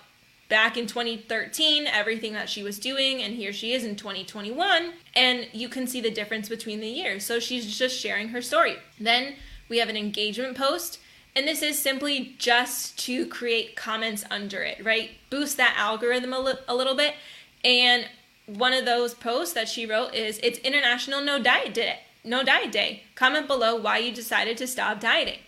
back 0.48 0.76
in 0.76 0.86
2013, 0.86 1.88
everything 1.88 2.34
that 2.34 2.48
she 2.48 2.62
was 2.62 2.78
doing, 2.78 3.20
and 3.20 3.34
here 3.34 3.52
she 3.52 3.72
is 3.72 3.82
in 3.82 3.96
2021, 3.96 4.92
and 5.16 5.48
you 5.52 5.68
can 5.68 5.88
see 5.88 6.00
the 6.00 6.08
difference 6.08 6.48
between 6.48 6.78
the 6.78 6.86
years. 6.86 7.24
So 7.24 7.40
she's 7.40 7.76
just 7.76 7.98
sharing 7.98 8.28
her 8.28 8.40
story. 8.40 8.76
Then 9.00 9.34
we 9.68 9.78
have 9.78 9.88
an 9.88 9.96
engagement 9.96 10.56
post. 10.56 11.00
And 11.36 11.46
this 11.46 11.60
is 11.60 11.78
simply 11.78 12.34
just 12.38 12.98
to 13.00 13.26
create 13.26 13.76
comments 13.76 14.24
under 14.30 14.62
it, 14.62 14.82
right? 14.82 15.10
Boost 15.28 15.58
that 15.58 15.74
algorithm 15.76 16.32
a, 16.32 16.40
li- 16.40 16.54
a 16.66 16.74
little 16.74 16.96
bit. 16.96 17.14
And 17.62 18.08
one 18.46 18.72
of 18.72 18.86
those 18.86 19.12
posts 19.12 19.52
that 19.52 19.68
she 19.68 19.84
wrote 19.84 20.14
is 20.14 20.40
it's 20.42 20.58
International 20.60 21.20
No 21.20 21.38
Diet 21.38 21.74
Day. 21.74 22.00
No 22.24 22.42
Diet 22.42 22.72
Day. 22.72 23.02
Comment 23.14 23.46
below 23.46 23.76
why 23.76 23.98
you 23.98 24.14
decided 24.14 24.56
to 24.56 24.66
stop 24.66 24.98
dieting. 24.98 25.40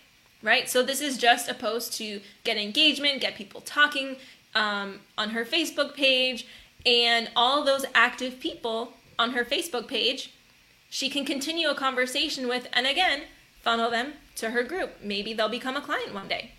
Right? 0.43 0.69
So 0.69 0.83
this 0.83 1.01
is 1.01 1.17
just 1.17 1.49
a 1.49 1.55
post 1.55 1.93
to 1.97 2.21
get 2.43 2.57
engagement, 2.57 3.19
get 3.19 3.35
people 3.35 3.59
talking 3.59 4.17
um, 4.53 4.99
on 5.17 5.31
her 5.31 5.43
Facebook 5.43 5.95
page, 5.95 6.45
and 6.85 7.31
all 7.35 7.65
those 7.65 7.85
active 7.95 8.39
people 8.39 8.93
on 9.17 9.31
her 9.31 9.43
Facebook 9.43 9.87
page, 9.87 10.33
she 10.89 11.09
can 11.09 11.25
continue 11.25 11.67
a 11.67 11.75
conversation 11.75 12.47
with, 12.47 12.67
and 12.73 12.85
again, 12.85 13.23
funnel 13.61 13.89
them 13.89 14.13
to 14.39 14.51
her 14.51 14.63
group. 14.63 14.97
Maybe 15.01 15.33
they'll 15.33 15.49
become 15.49 15.75
a 15.75 15.81
client 15.81 16.13
one 16.13 16.27
day. 16.27 16.51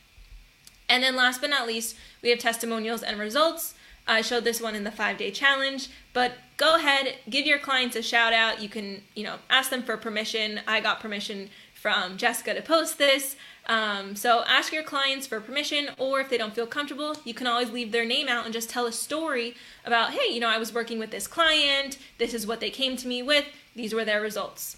And 0.89 1.03
then 1.03 1.15
last 1.17 1.41
but 1.41 1.51
not 1.51 1.67
least, 1.67 1.97
we 2.23 2.31
have 2.31 2.39
testimonials 2.39 3.03
and 3.03 3.19
results. 3.19 3.75
I 4.07 4.23
showed 4.23 4.45
this 4.45 4.61
one 4.61 4.75
in 4.75 4.85
the 4.85 4.91
five 4.91 5.19
day 5.19 5.31
challenge, 5.31 5.89
but 6.13 6.33
go 6.57 6.75
ahead, 6.77 7.15
give 7.29 7.47
your 7.47 7.59
clients 7.59 7.95
a 7.95 8.03
shout 8.03 8.33
out. 8.33 8.61
You 8.61 8.69
can, 8.69 9.03
you 9.15 9.23
know, 9.23 9.37
ask 9.49 9.71
them 9.71 9.83
for 9.83 9.97
permission. 9.97 10.61
I 10.67 10.81
got 10.81 11.01
permission 11.01 11.49
from 11.75 12.17
Jessica 12.17 12.55
to 12.55 12.63
post 12.63 12.99
this. 12.99 13.37
Um, 13.67 14.17
so 14.17 14.43
ask 14.49 14.73
your 14.73 14.83
clients 14.83 15.27
for 15.27 15.41
permission, 15.41 15.91
or 15.97 16.21
if 16.21 16.29
they 16.29 16.37
don't 16.37 16.55
feel 16.55 16.67
comfortable, 16.67 17.17
you 17.25 17.35
can 17.35 17.47
always 17.47 17.71
leave 17.71 17.93
their 17.93 18.05
name 18.05 18.27
out 18.27 18.45
and 18.45 18.53
just 18.53 18.69
tell 18.69 18.87
a 18.87 18.93
story 18.93 19.55
about, 19.85 20.11
hey, 20.11 20.33
you 20.33 20.41
know, 20.41 20.49
I 20.49 20.59
was 20.59 20.75
working 20.75 20.99
with 20.99 21.11
this 21.11 21.29
client. 21.29 21.97
This 22.19 22.35
is 22.35 22.47
what 22.47 22.59
they 22.59 22.71
came 22.71 22.97
to 22.97 23.07
me 23.07 23.23
with. 23.23 23.45
These 23.77 23.95
were 23.95 24.05
their 24.05 24.21
results. 24.21 24.77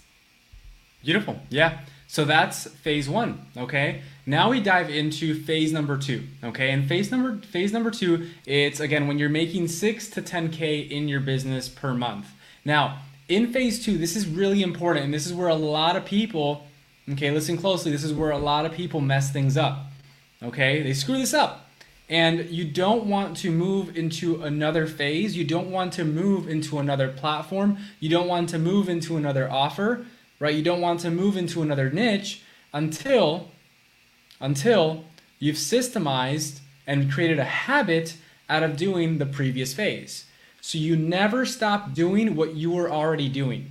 Beautiful. 1.02 1.40
Yeah. 1.48 1.80
So 2.12 2.26
that's 2.26 2.66
phase 2.66 3.08
one. 3.08 3.46
Okay. 3.56 4.02
Now 4.26 4.50
we 4.50 4.60
dive 4.60 4.90
into 4.90 5.34
phase 5.34 5.72
number 5.72 5.96
two. 5.96 6.24
Okay. 6.44 6.70
And 6.70 6.86
phase 6.86 7.10
number 7.10 7.38
phase 7.46 7.72
number 7.72 7.90
two, 7.90 8.28
it's 8.44 8.80
again 8.80 9.08
when 9.08 9.18
you're 9.18 9.30
making 9.30 9.68
six 9.68 10.10
to 10.10 10.20
10k 10.20 10.90
in 10.90 11.08
your 11.08 11.20
business 11.20 11.70
per 11.70 11.94
month. 11.94 12.26
Now 12.66 12.98
in 13.30 13.50
phase 13.50 13.82
two, 13.82 13.96
this 13.96 14.14
is 14.14 14.28
really 14.28 14.62
important, 14.62 15.06
and 15.06 15.14
this 15.14 15.24
is 15.24 15.32
where 15.32 15.48
a 15.48 15.54
lot 15.54 15.96
of 15.96 16.04
people, 16.04 16.66
okay, 17.12 17.30
listen 17.30 17.56
closely. 17.56 17.90
This 17.90 18.04
is 18.04 18.12
where 18.12 18.30
a 18.30 18.36
lot 18.36 18.66
of 18.66 18.72
people 18.72 19.00
mess 19.00 19.32
things 19.32 19.56
up. 19.56 19.86
Okay, 20.42 20.82
they 20.82 20.92
screw 20.92 21.16
this 21.16 21.32
up. 21.32 21.70
And 22.10 22.50
you 22.50 22.66
don't 22.66 23.06
want 23.06 23.38
to 23.38 23.50
move 23.50 23.96
into 23.96 24.42
another 24.42 24.86
phase. 24.86 25.34
You 25.34 25.44
don't 25.44 25.70
want 25.70 25.94
to 25.94 26.04
move 26.04 26.46
into 26.46 26.78
another 26.78 27.08
platform. 27.08 27.78
You 28.00 28.10
don't 28.10 28.28
want 28.28 28.50
to 28.50 28.58
move 28.58 28.90
into 28.90 29.16
another 29.16 29.50
offer 29.50 30.04
right? 30.42 30.56
You 30.56 30.62
don't 30.62 30.80
want 30.80 30.98
to 31.00 31.10
move 31.10 31.36
into 31.36 31.62
another 31.62 31.88
niche 31.88 32.42
until 32.72 33.52
until 34.40 35.04
you've 35.38 35.54
systemized 35.54 36.58
and 36.84 37.12
created 37.12 37.38
a 37.38 37.44
habit 37.44 38.16
out 38.48 38.64
of 38.64 38.76
doing 38.76 39.18
the 39.18 39.26
previous 39.26 39.72
phase. 39.72 40.26
So 40.60 40.78
you 40.78 40.96
never 40.96 41.46
stop 41.46 41.94
doing 41.94 42.34
what 42.34 42.56
you 42.56 42.72
were 42.72 42.90
already 42.90 43.28
doing. 43.28 43.70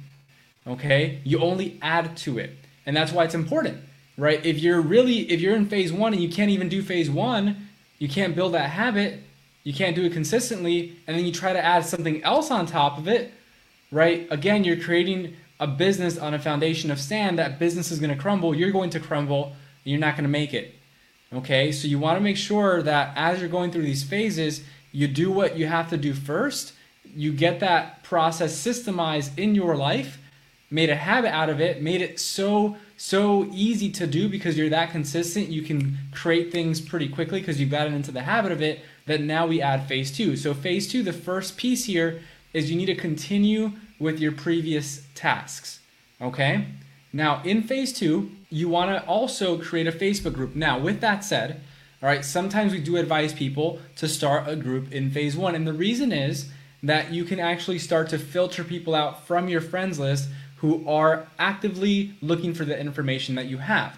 Okay? 0.66 1.20
You 1.26 1.40
only 1.40 1.78
add 1.82 2.16
to 2.18 2.40
it. 2.40 2.52
And 2.86 2.96
that's 2.96 3.12
why 3.12 3.26
it's 3.26 3.36
important, 3.36 3.80
right? 4.18 4.44
If 4.46 4.60
you're 4.60 4.80
really 4.80 5.30
if 5.30 5.42
you're 5.42 5.58
in 5.58 5.66
phase 5.66 5.92
1 5.92 6.14
and 6.14 6.24
you 6.24 6.30
can't 6.30 6.52
even 6.52 6.70
do 6.70 6.82
phase 6.82 7.10
1, 7.10 7.68
you 8.00 8.08
can't 8.08 8.34
build 8.34 8.54
that 8.54 8.70
habit, 8.70 9.20
you 9.66 9.74
can't 9.74 9.94
do 9.94 10.06
it 10.06 10.14
consistently, 10.14 10.96
and 11.06 11.18
then 11.18 11.26
you 11.26 11.34
try 11.34 11.52
to 11.52 11.64
add 11.64 11.84
something 11.86 12.24
else 12.24 12.50
on 12.50 12.66
top 12.66 12.98
of 12.98 13.10
it, 13.10 13.34
right? 13.92 14.26
Again, 14.32 14.64
you're 14.64 14.80
creating 14.80 15.36
a 15.62 15.68
business 15.68 16.18
on 16.18 16.34
a 16.34 16.40
foundation 16.40 16.92
of 16.92 17.00
sand, 17.00 17.40
that 17.40 17.60
business 17.60 17.92
is 17.92 18.00
going 18.00 18.10
to 18.10 18.20
crumble. 18.20 18.54
You're 18.54 18.72
going 18.72 18.90
to 18.90 19.00
crumble. 19.00 19.56
And 19.86 19.92
you're 19.92 20.00
not 20.00 20.16
going 20.16 20.24
to 20.24 20.30
make 20.30 20.54
it. 20.54 20.76
Okay, 21.34 21.72
so 21.72 21.88
you 21.88 21.98
want 21.98 22.18
to 22.18 22.22
make 22.22 22.36
sure 22.36 22.82
that 22.82 23.14
as 23.16 23.40
you're 23.40 23.50
going 23.50 23.72
through 23.72 23.84
these 23.84 24.04
phases, 24.04 24.64
you 24.92 25.08
do 25.08 25.32
what 25.32 25.56
you 25.56 25.68
have 25.68 25.90
to 25.92 25.98
do 25.98 26.14
first. 26.14 26.74
You 27.16 27.32
get 27.32 27.62
that 27.62 28.04
process 28.04 28.54
systemized 28.54 29.38
in 29.38 29.56
your 29.56 29.78
life, 29.78 30.18
made 30.70 30.90
a 30.90 30.96
habit 30.96 31.34
out 31.34 31.50
of 31.50 31.62
it, 31.62 31.82
made 31.82 32.02
it 32.02 32.20
so 32.20 32.76
so 32.98 33.46
easy 33.52 33.90
to 33.90 34.06
do 34.06 34.30
because 34.30 34.58
you're 34.58 34.70
that 34.70 34.92
consistent. 34.92 35.48
You 35.48 35.64
can 35.64 35.98
create 36.12 36.52
things 36.52 36.80
pretty 36.80 37.08
quickly 37.08 37.40
because 37.40 37.60
you've 37.60 37.72
gotten 37.72 37.94
into 37.94 38.12
the 38.12 38.22
habit 38.22 38.52
of 38.52 38.62
it. 38.62 38.82
That 39.08 39.22
now 39.22 39.48
we 39.48 39.62
add 39.62 39.88
phase 39.88 40.12
two. 40.12 40.36
So 40.36 40.54
phase 40.54 40.88
two, 40.88 41.02
the 41.02 41.14
first 41.14 41.58
piece 41.58 41.86
here 41.86 42.22
is 42.54 42.70
you 42.70 42.78
need 42.78 42.86
to 42.88 42.96
continue 42.96 43.72
with 44.02 44.20
your 44.20 44.32
previous 44.32 45.04
tasks. 45.16 45.80
Okay? 46.20 46.66
Now, 47.14 47.42
in 47.44 47.64
phase 47.64 47.94
two, 47.94 48.32
you 48.50 48.68
want 48.68 48.92
to 48.92 49.08
also 49.08 49.58
create 49.58 49.88
a 49.88 49.92
Facebook 49.92 50.34
group. 50.34 50.56
Now, 50.56 50.80
with 50.80 51.02
that 51.02 51.24
said, 51.24 51.62
all 52.02 52.10
right, 52.10 52.26
sometimes 52.26 52.74
we 52.74 52.80
do 52.80 52.98
advise 52.98 53.34
people 53.34 53.80
to 53.98 54.08
start 54.08 54.50
a 54.50 54.56
group 54.56 54.92
in 54.92 55.12
phase 55.12 55.38
one. 55.38 55.56
And 55.56 55.68
the 55.68 55.74
reason 55.74 56.12
is 56.12 56.50
that 56.82 57.14
you 57.14 57.24
can 57.24 57.40
actually 57.40 57.78
start 57.78 58.10
to 58.10 58.18
filter 58.18 58.64
people 58.64 58.96
out 58.96 59.28
from 59.28 59.48
your 59.48 59.62
friends 59.62 60.00
list 60.00 60.30
who 60.58 60.88
are 60.90 61.28
actively 61.38 62.16
looking 62.22 62.54
for 62.54 62.66
the 62.66 62.80
information 62.80 63.36
that 63.36 63.46
you 63.46 63.60
have 63.60 63.98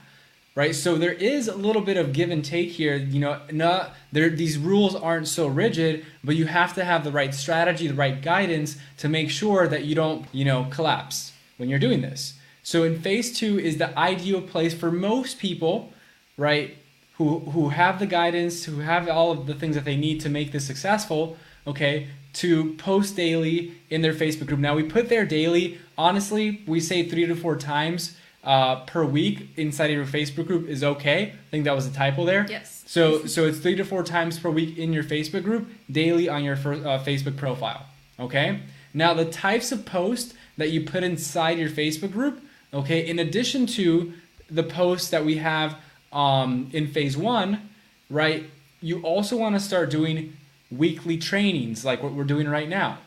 right? 0.56 0.76
So 0.76 0.96
there 0.96 1.14
is 1.14 1.48
a 1.48 1.56
little 1.56 1.82
bit 1.82 1.98
of 1.98 2.14
give 2.14 2.30
and 2.30 2.44
take 2.44 2.70
here. 2.70 2.96
You 2.96 3.20
know, 3.20 3.42
not 3.52 3.96
there. 4.12 4.30
These 4.30 4.58
rules 4.58 4.96
aren't 4.96 5.28
so 5.28 5.48
rigid, 5.48 6.06
but 6.24 6.36
you 6.36 6.46
have 6.46 6.74
to 6.76 6.86
have 6.86 7.04
the 7.04 7.12
right 7.12 7.34
strategy, 7.34 7.88
the 7.88 7.94
right 7.94 8.22
guidance 8.22 8.78
to 8.98 9.10
make 9.10 9.30
sure 9.30 9.68
that 9.68 9.86
you 9.86 9.96
don't, 9.96 10.26
you 10.32 10.46
know, 10.46 10.68
collapse 10.70 11.34
when 11.58 11.70
you're 11.70 11.80
doing 11.80 12.02
this. 12.02 12.36
So 12.62 12.84
in 12.84 13.02
phase 13.02 13.38
two 13.38 13.60
is 13.60 13.78
the 13.78 13.98
ideal 13.98 14.42
place 14.42 14.74
for 14.74 14.92
most 14.92 15.40
people, 15.40 15.92
right? 16.38 16.78
Who 17.18 17.40
who 17.40 17.70
have 17.70 18.00
the 18.00 18.08
guidance, 18.08 18.66
who 18.66 18.80
have 18.80 19.08
all 19.10 19.32
of 19.32 19.48
the 19.48 19.54
things 19.54 19.76
that 19.76 19.86
they 19.86 19.98
need 19.98 20.22
to 20.22 20.30
make 20.30 20.52
this 20.52 20.66
successful. 20.66 21.38
Okay, 21.66 22.08
to 22.34 22.74
post 22.74 23.16
daily 23.16 23.74
in 23.90 24.02
their 24.02 24.14
Facebook 24.14 24.48
group. 24.48 24.60
Now 24.60 24.76
we 24.76 24.84
put 24.84 25.10
there 25.10 25.26
daily. 25.26 25.80
Honestly, 25.98 26.62
we 26.66 26.80
say 26.80 27.08
three 27.08 27.26
to 27.26 27.36
four 27.36 27.56
times 27.56 28.18
uh, 28.44 28.84
per 28.86 29.06
week 29.06 29.50
inside 29.56 29.90
of 29.90 29.96
your 29.96 30.06
Facebook 30.06 30.48
group 30.48 30.68
is 30.68 30.84
okay. 30.84 31.34
I 31.34 31.50
think 31.50 31.64
that 31.64 31.76
was 31.76 31.88
a 31.88 31.92
typo 31.92 32.26
there. 32.26 32.46
Yes. 32.50 32.84
So 32.86 33.26
so 33.26 33.46
it's 33.48 33.60
three 33.60 33.76
to 33.76 33.86
four 33.86 34.04
times 34.04 34.38
per 34.40 34.50
week 34.50 34.78
in 34.78 34.92
your 34.94 35.04
Facebook 35.04 35.44
group, 35.44 35.70
daily 35.90 36.28
on 36.28 36.44
your 36.44 36.56
first, 36.56 36.86
uh, 36.86 37.00
Facebook 37.00 37.38
profile. 37.38 37.86
Okay. 38.20 38.60
Now 38.94 39.14
the 39.14 39.26
types 39.26 39.72
of 39.72 39.86
posts 39.86 40.34
that 40.58 40.72
you 40.72 40.82
put 40.82 41.04
inside 41.04 41.58
your 41.58 41.70
Facebook 41.70 42.12
group. 42.12 42.44
Okay. 42.74 43.08
In 43.08 43.20
addition 43.20 43.66
to 43.68 44.14
the 44.50 44.64
posts 44.64 45.10
that 45.10 45.24
we 45.24 45.38
have 45.38 45.78
um, 46.12 46.70
in 46.74 46.88
phase 46.88 47.16
one, 47.16 47.70
right? 48.10 48.50
You 48.82 49.02
also 49.02 49.38
want 49.38 49.56
to 49.56 49.62
start 49.62 49.90
doing 49.90 50.36
weekly 50.70 51.18
trainings 51.18 51.86
like 51.86 52.04
what 52.04 52.14
we're 52.14 52.24
doing 52.26 52.50
right 52.50 52.68
now, 52.68 52.98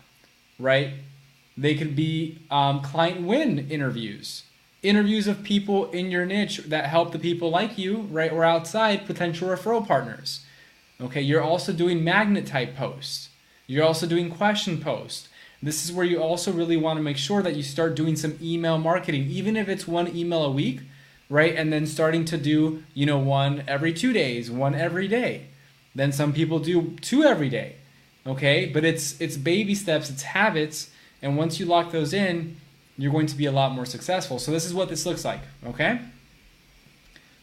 right? 0.58 0.94
They 1.58 1.74
could 1.74 1.94
be 1.94 2.38
um, 2.50 2.80
client 2.80 3.22
win 3.22 3.70
interviews 3.70 4.44
interviews 4.82 5.26
of 5.26 5.42
people 5.42 5.90
in 5.90 6.10
your 6.10 6.26
niche 6.26 6.58
that 6.66 6.86
help 6.86 7.12
the 7.12 7.18
people 7.18 7.50
like 7.50 7.76
you, 7.78 8.02
right, 8.10 8.32
or 8.32 8.44
outside 8.44 9.06
potential 9.06 9.48
referral 9.48 9.86
partners. 9.86 10.44
Okay, 11.00 11.20
you're 11.20 11.42
also 11.42 11.72
doing 11.72 12.04
magnet 12.04 12.46
type 12.46 12.76
posts. 12.76 13.30
You're 13.66 13.84
also 13.84 14.06
doing 14.06 14.30
question 14.30 14.80
posts. 14.80 15.28
This 15.62 15.84
is 15.84 15.92
where 15.92 16.06
you 16.06 16.22
also 16.22 16.52
really 16.52 16.76
want 16.76 16.98
to 16.98 17.02
make 17.02 17.16
sure 17.16 17.42
that 17.42 17.56
you 17.56 17.62
start 17.62 17.96
doing 17.96 18.14
some 18.14 18.38
email 18.42 18.78
marketing, 18.78 19.26
even 19.30 19.56
if 19.56 19.68
it's 19.68 19.88
one 19.88 20.14
email 20.14 20.44
a 20.44 20.50
week, 20.50 20.80
right? 21.28 21.54
And 21.54 21.72
then 21.72 21.86
starting 21.86 22.24
to 22.26 22.36
do, 22.36 22.84
you 22.94 23.06
know, 23.06 23.18
one 23.18 23.64
every 23.66 23.92
two 23.92 24.12
days, 24.12 24.50
one 24.50 24.74
every 24.74 25.08
day. 25.08 25.46
Then 25.94 26.12
some 26.12 26.32
people 26.32 26.58
do 26.58 26.96
two 27.00 27.24
every 27.24 27.48
day. 27.48 27.76
Okay, 28.26 28.66
but 28.66 28.84
it's 28.84 29.20
it's 29.20 29.36
baby 29.36 29.74
steps, 29.74 30.10
it's 30.10 30.22
habits, 30.22 30.90
and 31.22 31.36
once 31.36 31.60
you 31.60 31.66
lock 31.66 31.92
those 31.92 32.12
in, 32.12 32.56
you're 32.98 33.12
going 33.12 33.26
to 33.26 33.36
be 33.36 33.46
a 33.46 33.52
lot 33.52 33.72
more 33.72 33.86
successful. 33.86 34.38
So 34.38 34.50
this 34.50 34.64
is 34.64 34.74
what 34.74 34.88
this 34.88 35.04
looks 35.06 35.24
like, 35.24 35.40
okay? 35.66 36.00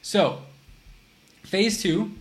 So, 0.02 0.42
phase 1.44 1.82
two, 1.82 2.12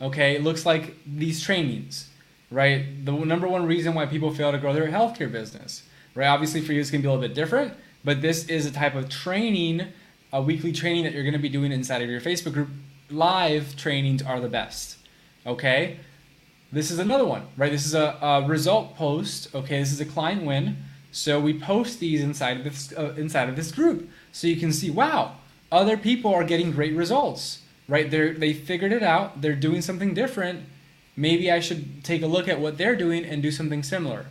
okay, 0.00 0.38
looks 0.38 0.66
like 0.66 0.94
these 1.06 1.42
trainings, 1.42 2.08
right? 2.50 3.04
The 3.04 3.12
number 3.12 3.48
one 3.48 3.66
reason 3.66 3.94
why 3.94 4.06
people 4.06 4.32
fail 4.34 4.52
to 4.52 4.58
grow 4.58 4.74
their 4.74 4.88
healthcare 4.88 5.30
business, 5.30 5.84
right? 6.14 6.26
Obviously 6.26 6.60
for 6.60 6.72
you 6.72 6.80
it's 6.80 6.90
gonna 6.90 7.02
be 7.02 7.08
a 7.08 7.12
little 7.12 7.26
bit 7.26 7.34
different, 7.34 7.74
but 8.04 8.20
this 8.20 8.46
is 8.48 8.66
a 8.66 8.72
type 8.72 8.94
of 8.94 9.08
training, 9.08 9.86
a 10.32 10.42
weekly 10.42 10.72
training 10.72 11.04
that 11.04 11.12
you're 11.12 11.24
gonna 11.24 11.38
be 11.38 11.48
doing 11.48 11.72
inside 11.72 12.02
of 12.02 12.10
your 12.10 12.20
Facebook 12.20 12.52
group. 12.52 12.68
Live 13.10 13.76
trainings 13.76 14.22
are 14.22 14.40
the 14.40 14.48
best, 14.48 14.96
okay? 15.46 15.98
this 16.72 16.90
is 16.90 16.98
another 16.98 17.26
one, 17.26 17.46
right? 17.56 17.70
This 17.70 17.84
is 17.84 17.94
a, 17.94 18.16
a 18.22 18.46
result 18.48 18.96
post. 18.96 19.54
Okay, 19.54 19.78
this 19.78 19.92
is 19.92 20.00
a 20.00 20.06
client 20.06 20.44
win. 20.44 20.78
So 21.12 21.38
we 21.38 21.58
post 21.58 22.00
these 22.00 22.22
inside 22.22 22.56
of 22.56 22.64
this 22.64 22.92
uh, 22.96 23.14
inside 23.18 23.50
of 23.50 23.56
this 23.56 23.70
group, 23.70 24.08
so 24.32 24.46
you 24.46 24.56
can 24.56 24.72
see, 24.72 24.90
wow, 24.90 25.36
other 25.70 25.98
people 25.98 26.34
are 26.34 26.42
getting 26.42 26.72
great 26.72 26.96
results, 26.96 27.60
right? 27.86 28.10
They 28.10 28.32
they 28.32 28.54
figured 28.54 28.92
it 28.92 29.02
out. 29.02 29.42
They're 29.42 29.54
doing 29.54 29.82
something 29.82 30.14
different. 30.14 30.64
Maybe 31.14 31.52
I 31.52 31.60
should 31.60 32.02
take 32.02 32.22
a 32.22 32.26
look 32.26 32.48
at 32.48 32.60
what 32.60 32.78
they're 32.78 32.96
doing 32.96 33.26
and 33.26 33.42
do 33.42 33.50
something 33.50 33.82
similar. 33.82 34.26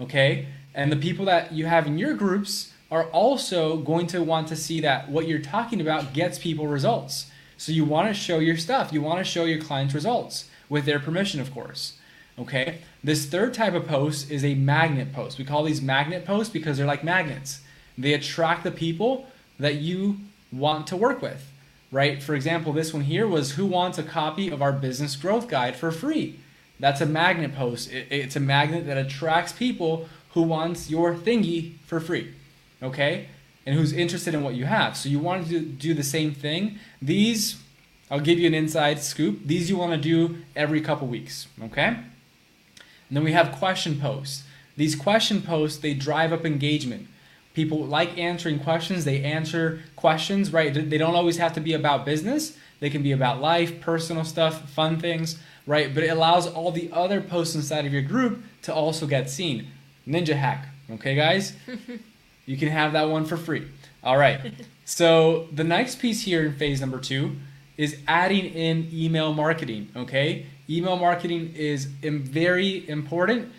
Okay, 0.00 0.48
and 0.74 0.90
the 0.90 0.96
people 0.96 1.24
that 1.26 1.52
you 1.52 1.66
have 1.66 1.86
in 1.86 1.96
your 1.96 2.14
groups 2.14 2.72
are 2.90 3.04
also 3.10 3.76
going 3.76 4.08
to 4.08 4.20
want 4.20 4.48
to 4.48 4.56
see 4.56 4.80
that 4.80 5.08
what 5.08 5.28
you're 5.28 5.38
talking 5.38 5.80
about 5.80 6.12
gets 6.12 6.40
people 6.40 6.66
results. 6.66 7.30
So 7.56 7.70
you 7.70 7.84
want 7.84 8.08
to 8.08 8.14
show 8.14 8.40
your 8.40 8.56
stuff. 8.56 8.92
You 8.92 9.00
want 9.00 9.18
to 9.18 9.24
show 9.24 9.44
your 9.44 9.60
clients 9.62 9.94
results 9.94 10.50
with 10.68 10.86
their 10.86 10.98
permission, 10.98 11.40
of 11.40 11.52
course. 11.52 11.92
Okay? 12.40 12.78
This 13.04 13.26
third 13.26 13.54
type 13.54 13.74
of 13.74 13.86
post 13.86 14.30
is 14.30 14.44
a 14.44 14.54
magnet 14.54 15.12
post. 15.12 15.38
We 15.38 15.44
call 15.44 15.64
these 15.64 15.82
magnet 15.82 16.24
posts 16.24 16.52
because 16.52 16.76
they're 16.76 16.86
like 16.86 17.04
magnets. 17.04 17.60
They 17.98 18.14
attract 18.14 18.64
the 18.64 18.70
people 18.70 19.26
that 19.58 19.76
you 19.76 20.16
want 20.50 20.86
to 20.88 20.96
work 20.96 21.20
with, 21.20 21.46
right? 21.92 22.22
For 22.22 22.34
example, 22.34 22.72
this 22.72 22.94
one 22.94 23.02
here 23.02 23.26
was 23.26 23.52
who 23.52 23.66
wants 23.66 23.98
a 23.98 24.02
copy 24.02 24.48
of 24.48 24.62
our 24.62 24.72
business 24.72 25.16
growth 25.16 25.48
guide 25.48 25.76
for 25.76 25.90
free? 25.90 26.40
That's 26.78 27.02
a 27.02 27.06
magnet 27.06 27.54
post. 27.54 27.90
It's 27.92 28.36
a 28.36 28.40
magnet 28.40 28.86
that 28.86 28.96
attracts 28.96 29.52
people 29.52 30.08
who 30.32 30.42
wants 30.42 30.88
your 30.88 31.14
thingy 31.14 31.74
for 31.86 32.00
free, 32.00 32.32
okay? 32.82 33.28
And 33.66 33.74
who's 33.76 33.92
interested 33.92 34.32
in 34.32 34.42
what 34.42 34.54
you 34.54 34.64
have. 34.64 34.96
So 34.96 35.10
you 35.10 35.18
want 35.18 35.48
to 35.48 35.60
do 35.60 35.92
the 35.92 36.02
same 36.02 36.32
thing. 36.32 36.78
These 37.02 37.60
I'll 38.10 38.20
give 38.20 38.40
you 38.40 38.48
an 38.48 38.54
inside 38.54 38.98
scoop. 39.00 39.46
These 39.46 39.70
you 39.70 39.76
want 39.76 39.92
to 39.92 39.98
do 39.98 40.38
every 40.56 40.80
couple 40.80 41.06
weeks, 41.06 41.46
okay? 41.62 41.96
And 43.10 43.16
then 43.16 43.24
we 43.24 43.32
have 43.32 43.50
question 43.50 44.00
posts. 44.00 44.44
These 44.76 44.94
question 44.94 45.42
posts, 45.42 45.78
they 45.78 45.94
drive 45.94 46.32
up 46.32 46.46
engagement. 46.46 47.08
People 47.54 47.84
like 47.84 48.16
answering 48.16 48.60
questions. 48.60 49.04
They 49.04 49.24
answer 49.24 49.82
questions, 49.96 50.52
right? 50.52 50.72
They 50.72 50.96
don't 50.96 51.16
always 51.16 51.36
have 51.38 51.52
to 51.54 51.60
be 51.60 51.72
about 51.72 52.06
business. 52.06 52.56
They 52.78 52.88
can 52.88 53.02
be 53.02 53.10
about 53.12 53.40
life, 53.40 53.80
personal 53.80 54.24
stuff, 54.24 54.70
fun 54.70 55.00
things, 55.00 55.38
right? 55.66 55.92
But 55.92 56.04
it 56.04 56.08
allows 56.08 56.46
all 56.46 56.70
the 56.70 56.88
other 56.92 57.20
posts 57.20 57.56
inside 57.56 57.84
of 57.84 57.92
your 57.92 58.02
group 58.02 58.42
to 58.62 58.72
also 58.72 59.06
get 59.06 59.28
seen. 59.28 59.66
Ninja 60.06 60.34
hack, 60.34 60.68
okay, 60.92 61.16
guys? 61.16 61.54
you 62.46 62.56
can 62.56 62.68
have 62.68 62.92
that 62.92 63.10
one 63.10 63.24
for 63.24 63.36
free. 63.36 63.66
All 64.02 64.16
right. 64.16 64.40
So 64.90 65.46
the 65.52 65.62
next 65.62 66.00
piece 66.00 66.22
here 66.22 66.44
in 66.44 66.54
phase 66.54 66.80
number 66.80 66.98
two 66.98 67.36
is 67.76 67.96
adding 68.08 68.44
in 68.46 68.88
email 68.92 69.32
marketing. 69.32 69.88
Okay, 69.94 70.46
email 70.70 70.96
marketing 70.96 71.54
is 71.54 71.84
very 71.84 72.88
important. 72.88 73.52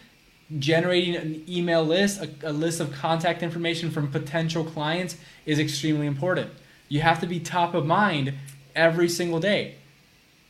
Generating 0.60 1.15
an 1.15 1.44
email 1.48 1.84
list, 1.84 2.22
a, 2.22 2.30
a 2.44 2.51
list 2.51 2.80
of 2.80 2.91
contact 2.94 3.41
information 3.44 3.89
from 3.91 4.12
potential 4.12 4.63
clients 4.63 5.18
is 5.46 5.60
extremely 5.60 6.08
important. 6.08 6.51
You 6.89 7.01
have 7.01 7.20
to 7.22 7.27
be 7.27 7.39
top 7.39 7.74
of 7.74 7.86
mind 7.86 8.34
every 8.75 9.08
single 9.10 9.39
day. 9.39 9.75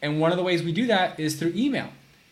And 0.02 0.20
one 0.20 0.32
of 0.32 0.38
the 0.38 0.44
ways 0.44 0.64
we 0.64 0.72
do 0.72 0.88
that 0.88 1.20
is 1.20 1.36
through 1.36 1.54
email. 1.56 1.90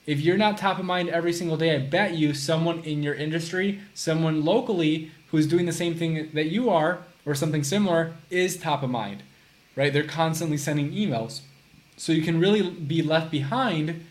If 0.07 0.19
you're 0.21 0.37
not 0.37 0.57
top 0.57 0.79
of 0.79 0.85
mind 0.85 1.09
every 1.09 1.33
single 1.33 1.57
day, 1.57 1.75
I 1.75 1.79
bet 1.79 2.15
you 2.15 2.33
someone 2.33 2.79
in 2.79 3.03
your 3.03 3.13
industry, 3.13 3.79
someone 3.93 4.43
locally 4.43 5.11
who's 5.29 5.45
doing 5.45 5.67
the 5.67 5.71
same 5.71 5.93
thing 5.93 6.31
that 6.33 6.47
you 6.47 6.71
are 6.71 7.03
or 7.25 7.35
something 7.35 7.63
similar 7.63 8.15
is 8.31 8.57
top 8.57 8.81
of 8.81 8.89
mind 8.89 9.21
right? 9.79 9.93
They're 9.93 10.03
constantly 10.03 10.57
sending 10.57 10.91
emails. 10.91 11.39
So 11.95 12.11
you 12.11 12.21
can 12.21 12.37
really 12.37 12.69
be 12.69 13.01
left 13.01 13.31
behind 13.31 14.05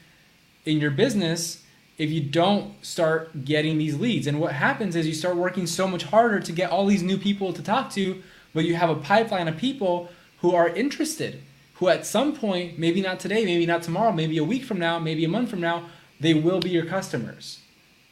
in 0.69 0.81
your 0.81 0.91
business 0.91 1.63
if 1.97 2.11
you 2.11 2.21
don't 2.21 2.85
start 2.85 3.45
getting 3.45 3.79
these 3.79 3.99
leads. 3.99 4.27
And 4.27 4.39
what 4.39 4.53
happens 4.53 4.95
is 4.95 5.07
you 5.07 5.15
start 5.15 5.37
working 5.37 5.67
so 5.67 5.89
much 5.89 6.05
harder 6.05 6.39
to 6.41 6.53
get 6.53 6.71
all 6.71 6.87
these 6.87 7.03
new 7.03 7.17
people 7.17 7.53
to 7.53 7.63
talk 7.63 7.91
to, 7.93 8.23
but 8.55 8.65
you 8.65 8.77
have 8.77 8.91
a 8.91 8.95
pipeline 8.95 9.49
of 9.49 9.57
people 9.57 10.09
who 10.41 10.55
are 10.55 10.69
interested, 10.69 11.43
who 11.75 11.89
at 11.89 12.07
some 12.07 12.37
point, 12.37 12.79
maybe 12.79 13.01
not 13.01 13.19
today, 13.19 13.45
maybe 13.45 13.67
not 13.67 13.83
tomorrow, 13.83 14.13
maybe 14.13 14.39
a 14.39 14.45
week 14.45 14.65
from 14.65 14.79
now, 14.79 14.99
maybe 14.99 15.25
a 15.25 15.29
month 15.29 15.51
from 15.51 15.61
now, 15.61 15.87
they 16.21 16.35
will 16.35 16.61
be 16.61 16.71
your 16.71 16.85
customers. 16.85 17.61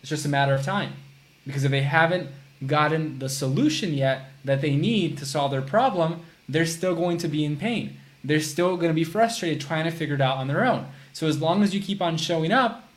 It's 0.01 0.11
just 0.11 0.27
a 0.27 0.29
matter 0.29 0.55
of 0.55 0.62
time. 0.62 0.95
Because 1.47 1.62
if 1.62 1.71
they 1.71 1.83
haven't 1.83 2.31
gotten 2.66 3.19
the 3.19 3.29
solution 3.29 3.92
yet 3.92 4.31
that 4.45 4.62
they 4.62 4.75
need 4.75 5.19
to 5.19 5.27
solve 5.27 5.51
their 5.51 5.62
problem, 5.62 6.23
they're 6.49 6.66
still 6.66 6.95
going 6.95 7.19
to 7.19 7.29
be 7.29 7.45
in 7.45 7.57
pain. 7.57 7.99
They're 8.25 8.40
still 8.40 8.77
going 8.77 8.90
to 8.90 8.95
be 8.95 9.05
frustrated 9.05 9.61
trying 9.61 9.85
to 9.85 9.90
figure 9.90 10.16
it 10.16 10.21
out 10.21 10.38
on 10.38 10.49
their 10.49 10.64
own. 10.64 10.87
So 11.16 11.26
as 11.26 11.40
long 11.40 11.62
as 11.62 11.74
you 11.74 11.81
keep 11.81 12.02
on 12.02 12.18
showing 12.18 12.52
up, 12.52 12.90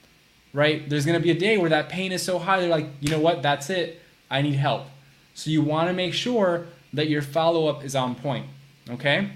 right, 0.51 0.89
there's 0.89 1.05
going 1.05 1.17
to 1.17 1.23
be 1.23 1.31
a 1.31 1.39
day 1.39 1.57
where 1.57 1.69
that 1.69 1.87
pain 1.87 2.11
is 2.11 2.21
so 2.21 2.37
high, 2.37 2.59
they're 2.59 2.69
like, 2.69 2.87
you 2.99 3.09
know 3.09 3.19
what, 3.21 3.41
that's 3.41 3.69
it. 3.69 4.01
I 4.29 4.41
need 4.41 4.55
help. 4.55 4.87
So 5.35 5.49
you 5.49 5.61
want 5.61 5.87
to 5.87 5.93
make 5.93 6.13
sure 6.13 6.67
that 6.91 7.07
your 7.07 7.21
follow 7.21 7.67
up 7.67 7.81
is 7.81 7.95
on 7.95 8.15
point. 8.15 8.47
Okay? 8.89 9.29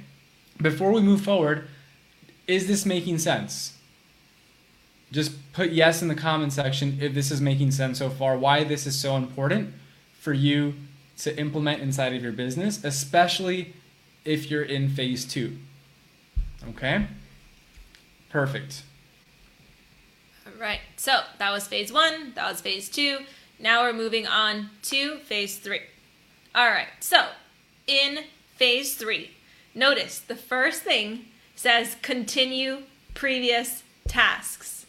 Before 0.61 0.91
we 0.91 0.99
move 0.99 1.21
forward, 1.21 1.69
is 2.45 2.67
this 2.67 2.85
making 2.85 3.19
sense? 3.19 3.77
Just 5.13 5.31
put 5.53 5.71
yes 5.71 6.01
in 6.01 6.09
the 6.09 6.15
comment 6.15 6.51
section 6.51 6.97
if 6.99 7.13
this 7.13 7.31
is 7.31 7.39
making 7.39 7.71
sense 7.71 7.99
so 7.99 8.09
far, 8.09 8.37
why 8.37 8.65
this 8.65 8.85
is 8.85 8.99
so 8.99 9.15
important 9.15 9.73
for 10.19 10.33
you 10.33 10.73
to 11.19 11.33
implement 11.39 11.81
inside 11.81 12.13
of 12.13 12.21
your 12.21 12.33
business, 12.33 12.83
especially 12.83 13.75
if 14.25 14.51
you're 14.51 14.61
in 14.61 14.89
phase 14.89 15.23
two. 15.23 15.55
Okay? 16.71 17.07
Perfect. 18.33 18.81
All 20.47 20.59
right. 20.59 20.79
So 20.97 21.19
that 21.37 21.51
was 21.51 21.67
phase 21.67 21.93
one, 21.93 22.33
that 22.33 22.49
was 22.49 22.61
phase 22.61 22.89
two. 22.89 23.19
Now 23.59 23.83
we're 23.83 23.93
moving 23.93 24.25
on 24.25 24.71
to 24.83 25.19
phase 25.19 25.57
three. 25.57 25.81
All 26.55 26.67
right. 26.67 26.87
So 26.99 27.27
in 27.85 28.23
phase 28.55 28.95
three, 28.95 29.29
notice 29.75 30.17
the 30.17 30.35
first 30.35 30.81
thing 30.81 31.25
says 31.55 31.95
continue 32.01 32.79
previous 33.13 33.83
tasks. 34.07 34.87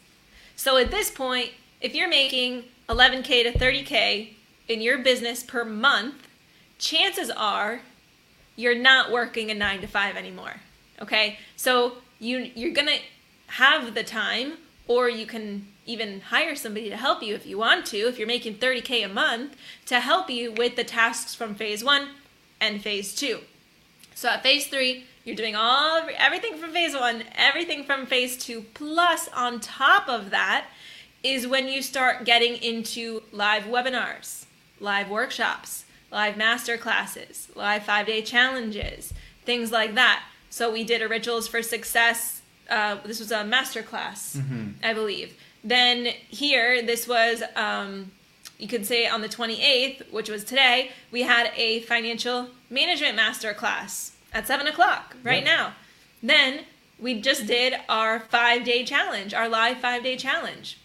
So 0.56 0.78
at 0.78 0.90
this 0.90 1.10
point, 1.10 1.50
if 1.82 1.94
you're 1.94 2.08
making 2.08 2.64
11K 2.88 3.42
to 3.42 3.58
30K 3.58 4.30
in 4.68 4.80
your 4.80 4.96
business 4.96 5.42
per 5.42 5.66
month, 5.66 6.28
chances 6.78 7.28
are 7.28 7.82
you're 8.56 8.74
not 8.74 9.12
working 9.12 9.50
a 9.50 9.54
nine 9.54 9.82
to 9.82 9.86
five 9.86 10.16
anymore. 10.16 10.54
Okay, 11.02 11.38
so 11.56 11.98
you 12.18 12.50
you're 12.54 12.72
gonna 12.72 12.96
have 13.48 13.94
the 13.94 14.04
time, 14.04 14.54
or 14.86 15.08
you 15.08 15.26
can 15.26 15.66
even 15.86 16.20
hire 16.20 16.54
somebody 16.54 16.88
to 16.88 16.96
help 16.96 17.22
you 17.22 17.34
if 17.34 17.46
you 17.46 17.58
want 17.58 17.86
to. 17.86 17.98
If 17.98 18.18
you're 18.18 18.26
making 18.26 18.56
30k 18.56 19.04
a 19.04 19.08
month, 19.08 19.56
to 19.86 20.00
help 20.00 20.30
you 20.30 20.52
with 20.52 20.76
the 20.76 20.84
tasks 20.84 21.34
from 21.34 21.54
phase 21.54 21.84
one 21.84 22.10
and 22.60 22.82
phase 22.82 23.14
two. 23.14 23.40
So 24.14 24.28
at 24.28 24.42
phase 24.42 24.66
three, 24.66 25.04
you're 25.24 25.36
doing 25.36 25.56
all 25.56 26.06
everything 26.16 26.56
from 26.56 26.72
phase 26.72 26.94
one, 26.94 27.24
everything 27.34 27.84
from 27.84 28.06
phase 28.06 28.36
two, 28.36 28.62
plus 28.74 29.28
on 29.34 29.60
top 29.60 30.08
of 30.08 30.30
that 30.30 30.66
is 31.22 31.46
when 31.46 31.68
you 31.68 31.80
start 31.80 32.24
getting 32.24 32.56
into 32.56 33.22
live 33.32 33.64
webinars, 33.64 34.44
live 34.78 35.08
workshops, 35.08 35.86
live 36.12 36.36
master 36.36 36.76
classes, 36.76 37.48
live 37.54 37.82
five 37.82 38.06
day 38.06 38.20
challenges, 38.20 39.14
things 39.44 39.72
like 39.72 39.94
that. 39.94 40.22
So 40.50 40.70
we 40.70 40.84
did 40.84 41.02
a 41.02 41.08
Rituals 41.08 41.48
for 41.48 41.62
Success. 41.62 42.33
Uh, 42.68 42.96
this 43.04 43.18
was 43.18 43.30
a 43.30 43.44
master 43.44 43.82
class, 43.82 44.36
mm-hmm. 44.36 44.70
I 44.82 44.94
believe. 44.94 45.36
Then 45.62 46.06
here, 46.28 46.82
this 46.82 47.08
was, 47.08 47.42
um, 47.56 48.10
you 48.58 48.68
could 48.68 48.86
say 48.86 49.06
on 49.06 49.22
the 49.22 49.28
28th, 49.28 50.12
which 50.12 50.28
was 50.28 50.44
today, 50.44 50.90
we 51.10 51.22
had 51.22 51.50
a 51.56 51.80
financial 51.80 52.48
management 52.70 53.16
master 53.16 53.54
class 53.54 54.12
at 54.32 54.46
7 54.46 54.66
o'clock 54.66 55.16
right 55.22 55.44
yep. 55.44 55.44
now. 55.44 55.72
Then 56.22 56.64
we 56.98 57.20
just 57.20 57.46
did 57.46 57.74
our 57.88 58.20
five 58.20 58.64
day 58.64 58.84
challenge, 58.84 59.34
our 59.34 59.48
live 59.48 59.78
five 59.78 60.02
day 60.02 60.16
challenge. 60.16 60.78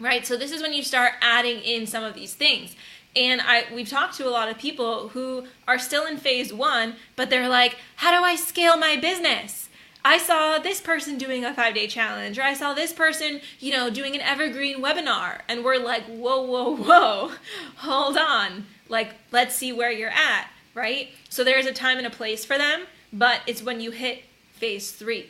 Right? 0.00 0.26
So 0.26 0.36
this 0.36 0.50
is 0.50 0.62
when 0.62 0.72
you 0.72 0.82
start 0.82 1.12
adding 1.20 1.58
in 1.58 1.86
some 1.86 2.02
of 2.02 2.14
these 2.14 2.34
things. 2.34 2.74
And 3.14 3.40
I 3.40 3.66
we've 3.72 3.88
talked 3.88 4.16
to 4.16 4.26
a 4.26 4.30
lot 4.30 4.48
of 4.48 4.58
people 4.58 5.08
who 5.08 5.46
are 5.68 5.78
still 5.78 6.06
in 6.06 6.16
phase 6.16 6.52
1, 6.52 6.94
but 7.14 7.30
they're 7.30 7.48
like, 7.48 7.76
"How 7.96 8.18
do 8.18 8.24
I 8.24 8.36
scale 8.36 8.76
my 8.76 8.96
business?" 8.96 9.68
I 10.04 10.18
saw 10.18 10.58
this 10.58 10.80
person 10.80 11.16
doing 11.16 11.44
a 11.44 11.52
5-day 11.52 11.86
challenge 11.86 12.38
or 12.38 12.42
I 12.42 12.54
saw 12.54 12.74
this 12.74 12.92
person, 12.92 13.40
you 13.60 13.72
know, 13.72 13.88
doing 13.88 14.14
an 14.14 14.20
evergreen 14.20 14.82
webinar 14.82 15.40
and 15.48 15.64
we're 15.64 15.78
like, 15.78 16.04
"Whoa, 16.04 16.42
whoa, 16.42 16.76
whoa. 16.76 17.32
Hold 17.76 18.16
on. 18.16 18.66
Like, 18.88 19.14
let's 19.30 19.54
see 19.54 19.72
where 19.72 19.92
you're 19.92 20.10
at." 20.10 20.48
Right? 20.74 21.10
So 21.28 21.44
there's 21.44 21.66
a 21.66 21.72
time 21.72 21.98
and 21.98 22.06
a 22.06 22.10
place 22.10 22.44
for 22.44 22.56
them, 22.56 22.84
but 23.12 23.42
it's 23.46 23.62
when 23.62 23.80
you 23.80 23.90
hit 23.90 24.24
phase 24.52 24.90
3. 24.90 25.28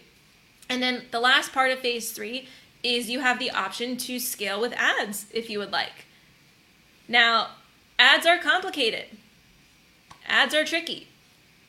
And 0.68 0.82
then 0.82 1.02
the 1.11 1.20
last 1.20 1.52
part 1.52 1.70
of 1.70 1.80
phase 1.80 2.12
3 2.12 2.48
is 2.82 3.11
you 3.11 3.20
have 3.20 3.38
the 3.38 3.50
option 3.50 3.96
to 3.96 4.18
scale 4.18 4.61
with 4.61 4.72
ads 4.74 5.26
if 5.32 5.50
you 5.50 5.58
would 5.58 5.72
like. 5.72 6.06
Now, 7.08 7.48
Ads 8.02 8.26
are 8.26 8.38
complicated. 8.38 9.04
Ads 10.26 10.56
are 10.56 10.64
tricky. 10.64 11.06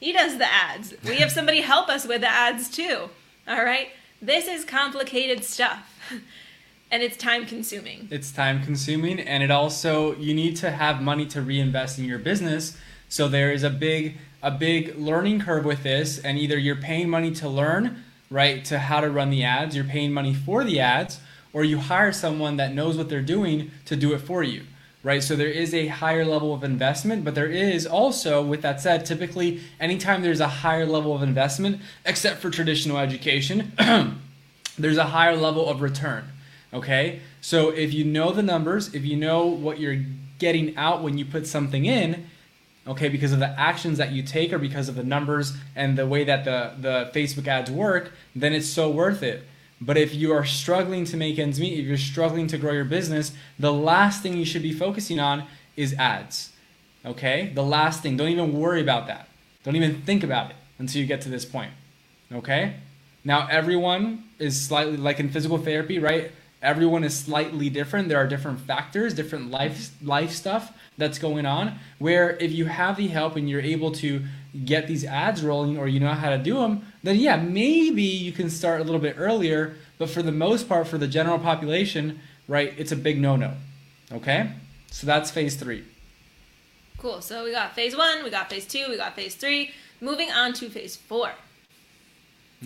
He 0.03 0.11
does 0.11 0.37
the 0.37 0.53
ads. 0.53 0.93
We 1.05 1.15
have 1.19 1.31
somebody 1.31 1.61
help 1.61 1.87
us 1.87 2.05
with 2.05 2.19
the 2.19 2.29
ads 2.29 2.69
too. 2.69 3.09
All 3.47 3.63
right? 3.63 3.87
This 4.21 4.49
is 4.49 4.65
complicated 4.65 5.45
stuff. 5.45 5.97
and 6.91 7.01
it's 7.01 7.15
time 7.15 7.45
consuming. 7.45 8.09
It's 8.11 8.29
time 8.29 8.61
consuming, 8.65 9.21
and 9.21 9.41
it 9.41 9.49
also 9.49 10.13
you 10.17 10.33
need 10.33 10.57
to 10.57 10.71
have 10.71 11.01
money 11.01 11.25
to 11.27 11.41
reinvest 11.41 11.99
in 11.99 12.03
your 12.03 12.19
business. 12.19 12.77
So 13.07 13.29
there 13.29 13.53
is 13.53 13.63
a 13.63 13.69
big 13.69 14.17
a 14.41 14.51
big 14.51 14.97
learning 14.97 15.39
curve 15.39 15.63
with 15.63 15.83
this, 15.83 16.19
and 16.19 16.37
either 16.37 16.57
you're 16.57 16.75
paying 16.75 17.09
money 17.09 17.31
to 17.35 17.47
learn, 17.47 18.03
right, 18.29 18.65
to 18.65 18.79
how 18.79 18.99
to 18.99 19.09
run 19.09 19.29
the 19.29 19.45
ads, 19.45 19.73
you're 19.73 19.85
paying 19.85 20.11
money 20.11 20.33
for 20.33 20.65
the 20.65 20.81
ads, 20.81 21.21
or 21.53 21.63
you 21.63 21.77
hire 21.77 22.11
someone 22.11 22.57
that 22.57 22.73
knows 22.73 22.97
what 22.97 23.07
they're 23.07 23.21
doing 23.21 23.71
to 23.85 23.95
do 23.95 24.13
it 24.13 24.19
for 24.19 24.43
you 24.43 24.63
right? 25.03 25.21
So 25.21 25.35
there 25.35 25.49
is 25.49 25.73
a 25.73 25.87
higher 25.87 26.25
level 26.25 26.53
of 26.53 26.63
investment, 26.63 27.25
but 27.25 27.35
there 27.35 27.47
is 27.47 27.85
also, 27.85 28.41
with 28.41 28.61
that 28.61 28.79
said, 28.79 29.05
typically 29.05 29.59
anytime 29.79 30.21
there's 30.21 30.39
a 30.39 30.47
higher 30.47 30.85
level 30.85 31.13
of 31.13 31.21
investment, 31.21 31.81
except 32.05 32.41
for 32.41 32.49
traditional 32.49 32.97
education, 32.97 33.73
there's 34.77 34.97
a 34.97 35.05
higher 35.05 35.35
level 35.35 35.69
of 35.69 35.81
return, 35.81 36.25
okay? 36.73 37.19
So 37.41 37.69
if 37.69 37.93
you 37.93 38.05
know 38.05 38.31
the 38.31 38.41
numbers, 38.41 38.95
if 38.95 39.03
you 39.03 39.17
know 39.17 39.45
what 39.45 39.79
you're 39.79 40.03
getting 40.39 40.75
out 40.77 41.03
when 41.03 41.17
you 41.17 41.25
put 41.25 41.45
something 41.45 41.85
in, 41.85 42.25
okay, 42.87 43.09
because 43.09 43.33
of 43.33 43.39
the 43.39 43.59
actions 43.59 43.97
that 43.97 44.11
you 44.11 44.23
take 44.23 44.53
or 44.53 44.59
because 44.59 44.87
of 44.87 44.95
the 44.95 45.03
numbers 45.03 45.53
and 45.75 45.97
the 45.97 46.07
way 46.07 46.23
that 46.23 46.45
the, 46.45 46.73
the 46.79 47.11
Facebook 47.13 47.47
ads 47.47 47.69
work, 47.69 48.13
then 48.35 48.53
it's 48.53 48.67
so 48.67 48.89
worth 48.89 49.21
it. 49.21 49.43
But 49.85 49.97
if 49.97 50.15
you 50.15 50.31
are 50.31 50.45
struggling 50.45 51.03
to 51.05 51.17
make 51.17 51.37
ends 51.37 51.59
meet, 51.59 51.77
if 51.77 51.85
you're 51.85 51.97
struggling 51.97 52.47
to 52.47 52.57
grow 52.57 52.71
your 52.71 52.85
business, 52.85 53.33
the 53.59 53.73
last 53.73 54.23
thing 54.23 54.37
you 54.37 54.45
should 54.45 54.61
be 54.61 54.71
focusing 54.71 55.19
on 55.19 55.43
is 55.75 55.93
ads. 55.95 56.53
Okay? 57.05 57.51
The 57.53 57.63
last 57.63 58.01
thing. 58.01 58.15
Don't 58.15 58.29
even 58.29 58.53
worry 58.53 58.81
about 58.81 59.07
that. 59.07 59.27
Don't 59.63 59.75
even 59.75 60.01
think 60.01 60.23
about 60.23 60.51
it 60.51 60.55
until 60.79 61.01
you 61.01 61.07
get 61.07 61.19
to 61.21 61.29
this 61.29 61.43
point. 61.43 61.71
Okay? 62.31 62.75
Now, 63.25 63.47
everyone 63.51 64.23
is 64.39 64.65
slightly 64.65 64.95
like 64.95 65.19
in 65.19 65.29
physical 65.29 65.57
therapy, 65.57 65.99
right? 65.99 66.31
Everyone 66.63 67.03
is 67.03 67.15
slightly 67.15 67.69
different. 67.69 68.07
There 68.07 68.17
are 68.17 68.25
different 68.25 68.61
factors, 68.61 69.13
different 69.13 69.51
life 69.51 69.91
life 70.01 70.31
stuff 70.31 70.71
that's 70.97 71.19
going 71.19 71.45
on. 71.45 71.77
Where 71.99 72.37
if 72.37 72.53
you 72.53 72.65
have 72.65 72.95
the 72.95 73.09
help 73.09 73.35
and 73.35 73.49
you're 73.49 73.61
able 73.61 73.91
to 73.95 74.23
get 74.63 74.87
these 74.87 75.03
ads 75.03 75.43
rolling 75.43 75.77
or 75.77 75.89
you 75.89 75.99
know 75.99 76.13
how 76.13 76.29
to 76.29 76.37
do 76.37 76.55
them, 76.55 76.85
then 77.03 77.17
yeah, 77.17 77.35
maybe 77.35 78.03
you 78.03 78.31
can 78.31 78.49
start 78.49 78.79
a 78.79 78.83
little 78.85 79.01
bit 79.01 79.15
earlier. 79.19 79.75
But 79.97 80.09
for 80.09 80.23
the 80.23 80.31
most 80.31 80.69
part, 80.69 80.87
for 80.87 80.97
the 80.97 81.07
general 81.07 81.37
population, 81.37 82.21
right, 82.47 82.73
it's 82.77 82.93
a 82.93 82.95
big 82.95 83.19
no 83.19 83.35
no. 83.35 83.55
Okay? 84.11 84.51
So 84.89 85.05
that's 85.05 85.31
phase 85.31 85.57
three. 85.57 85.83
Cool. 86.97 87.21
So 87.21 87.43
we 87.43 87.51
got 87.51 87.75
phase 87.75 87.97
one, 87.97 88.23
we 88.23 88.29
got 88.29 88.49
phase 88.49 88.65
two, 88.65 88.85
we 88.87 88.95
got 88.95 89.15
phase 89.15 89.35
three. 89.35 89.71
Moving 89.99 90.31
on 90.31 90.53
to 90.53 90.69
phase 90.69 90.95
four. 90.95 91.31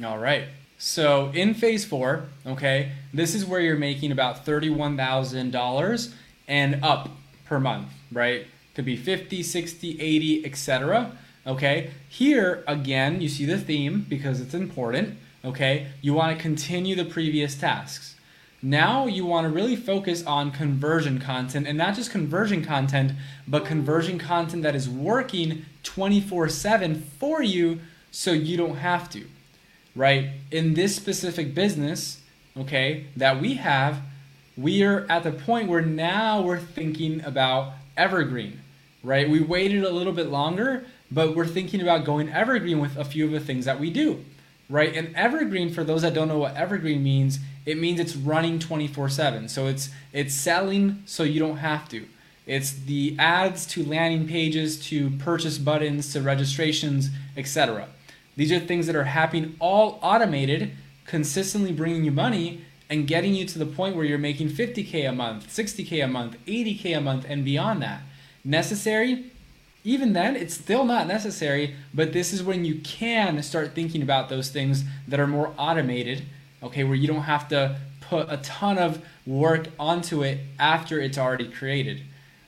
All 0.05 0.19
right. 0.19 0.43
So 0.77 1.31
in 1.33 1.55
phase 1.55 1.85
four, 1.85 2.25
okay, 2.45 2.91
this 3.11 3.33
is 3.33 3.45
where 3.45 3.59
you're 3.59 3.77
making 3.77 4.11
about 4.11 4.45
$31,000 4.45 6.13
and 6.47 6.83
up 6.83 7.09
per 7.45 7.59
month, 7.59 7.89
right? 8.11 8.45
Could 8.75 8.85
be 8.85 8.95
50, 8.95 9.41
60, 9.41 9.99
80, 9.99 10.45
etc. 10.45 11.17
Okay, 11.47 11.89
here 12.07 12.63
again, 12.67 13.21
you 13.21 13.27
see 13.27 13.45
the 13.45 13.57
theme 13.57 14.05
because 14.07 14.39
it's 14.39 14.53
important. 14.53 15.17
Okay, 15.43 15.87
you 16.01 16.13
want 16.13 16.37
to 16.37 16.41
continue 16.41 16.95
the 16.95 17.05
previous 17.05 17.55
tasks. 17.55 18.15
Now 18.61 19.07
you 19.07 19.25
want 19.25 19.45
to 19.45 19.53
really 19.53 19.75
focus 19.75 20.23
on 20.25 20.51
conversion 20.51 21.19
content 21.19 21.67
and 21.67 21.77
not 21.77 21.95
just 21.95 22.11
conversion 22.11 22.63
content, 22.63 23.13
but 23.47 23.65
conversion 23.65 24.19
content 24.19 24.63
that 24.63 24.75
is 24.75 24.89
working 24.89 25.65
24 25.83 26.49
7 26.49 27.01
for 27.19 27.41
you 27.41 27.79
so 28.11 28.31
you 28.31 28.57
don't 28.57 28.77
have 28.77 29.09
to. 29.11 29.25
Right? 29.97 30.29
In 30.51 30.75
this 30.75 30.95
specific 30.95 31.53
business, 31.53 32.21
okay, 32.55 33.07
that 33.17 33.41
we 33.41 33.55
have, 33.55 33.99
we 34.55 34.83
are 34.83 35.05
at 35.09 35.23
the 35.23 35.31
point 35.31 35.67
where 35.67 35.81
now 35.81 36.41
we're 36.41 36.59
thinking 36.59 37.21
about 37.25 37.73
evergreen, 37.97 38.61
right? 39.03 39.29
We 39.29 39.41
waited 39.41 39.83
a 39.83 39.89
little 39.89 40.13
bit 40.13 40.27
longer 40.27 40.85
but 41.11 41.35
we're 41.35 41.47
thinking 41.47 41.81
about 41.81 42.05
going 42.05 42.29
evergreen 42.29 42.79
with 42.79 42.97
a 42.97 43.05
few 43.05 43.25
of 43.25 43.31
the 43.31 43.39
things 43.39 43.65
that 43.65 43.79
we 43.79 43.89
do, 43.89 44.23
right? 44.69 44.93
And 44.95 45.15
evergreen, 45.15 45.71
for 45.71 45.83
those 45.83 46.01
that 46.01 46.13
don't 46.13 46.27
know 46.27 46.39
what 46.39 46.55
evergreen 46.55 47.03
means, 47.03 47.39
it 47.65 47.77
means 47.77 47.99
it's 47.99 48.15
running 48.15 48.59
24/7. 48.59 49.49
So 49.49 49.67
it's 49.67 49.89
it's 50.13 50.33
selling 50.33 51.03
so 51.05 51.23
you 51.23 51.39
don't 51.39 51.57
have 51.57 51.87
to. 51.89 52.05
It's 52.45 52.71
the 52.71 53.15
ads 53.19 53.65
to 53.67 53.83
landing 53.83 54.27
pages 54.27 54.79
to 54.87 55.09
purchase 55.11 55.57
buttons 55.57 56.13
to 56.13 56.21
registrations, 56.21 57.09
etc. 57.35 57.87
These 58.37 58.53
are 58.53 58.59
things 58.59 58.87
that 58.87 58.95
are 58.95 59.03
happening 59.03 59.57
all 59.59 59.99
automated, 60.01 60.71
consistently 61.05 61.73
bringing 61.73 62.05
you 62.05 62.11
money 62.11 62.61
and 62.89 63.05
getting 63.05 63.33
you 63.33 63.45
to 63.45 63.59
the 63.59 63.65
point 63.65 63.97
where 63.97 64.05
you're 64.05 64.17
making 64.17 64.49
50k 64.49 65.09
a 65.09 65.11
month, 65.11 65.47
60k 65.49 66.05
a 66.05 66.07
month, 66.07 66.37
80k 66.45 66.97
a 66.97 67.01
month 67.01 67.25
and 67.27 67.43
beyond 67.43 67.81
that. 67.81 68.01
Necessary? 68.45 69.25
even 69.87 70.11
then, 70.11 70.35
it's 70.35 70.53
still 70.53 70.83
not 70.83 71.07
necessary, 71.07 71.73
but 71.93 72.11
this 72.11 72.33
is 72.33 72.43
when 72.43 72.65
you 72.65 72.75
can 72.79 73.41
start 73.41 73.73
thinking 73.73 74.01
about 74.01 74.27
those 74.27 74.49
things 74.49 74.83
that 75.07 75.17
are 75.17 75.27
more 75.27 75.53
automated, 75.57 76.23
okay, 76.61 76.83
where 76.83 76.95
you 76.95 77.07
don't 77.07 77.21
have 77.21 77.47
to 77.47 77.79
put 78.01 78.29
a 78.29 78.35
ton 78.35 78.77
of 78.77 79.01
work 79.25 79.67
onto 79.79 80.23
it 80.23 80.39
after 80.59 80.99
it's 80.99 81.17
already 81.17 81.47
created. 81.47 82.01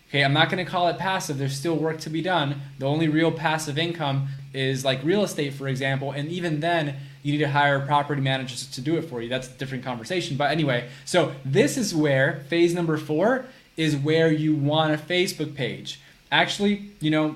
Okay, 0.09 0.21
I'm 0.21 0.33
not 0.33 0.49
going 0.49 0.63
to 0.63 0.69
call 0.69 0.89
it 0.89 0.97
passive. 0.97 1.37
There's 1.37 1.57
still 1.57 1.77
work 1.77 1.99
to 1.99 2.09
be 2.09 2.21
done. 2.21 2.59
The 2.77 2.85
only 2.85 3.07
real 3.07 3.31
passive 3.31 3.77
income 3.77 4.27
is 4.53 4.83
like 4.83 5.03
real 5.03 5.23
estate, 5.23 5.53
for 5.53 5.67
example, 5.67 6.11
and 6.11 6.29
even 6.29 6.59
then, 6.59 6.95
you 7.23 7.33
need 7.33 7.39
to 7.39 7.49
hire 7.49 7.79
property 7.85 8.21
managers 8.21 8.65
to 8.67 8.81
do 8.81 8.97
it 8.97 9.03
for 9.03 9.21
you. 9.21 9.29
That's 9.29 9.47
a 9.47 9.51
different 9.51 9.83
conversation. 9.83 10.37
But 10.37 10.51
anyway, 10.51 10.89
so 11.05 11.33
this 11.43 11.77
is 11.77 11.93
where 11.93 12.45
phase 12.47 12.73
number 12.73 12.97
four 12.97 13.45
is 13.75 13.95
where 13.95 14.31
you 14.31 14.55
want 14.55 14.93
a 14.93 14.97
Facebook 14.97 15.55
page. 15.55 15.99
Actually, 16.31 16.91
you 16.99 17.11
know, 17.11 17.35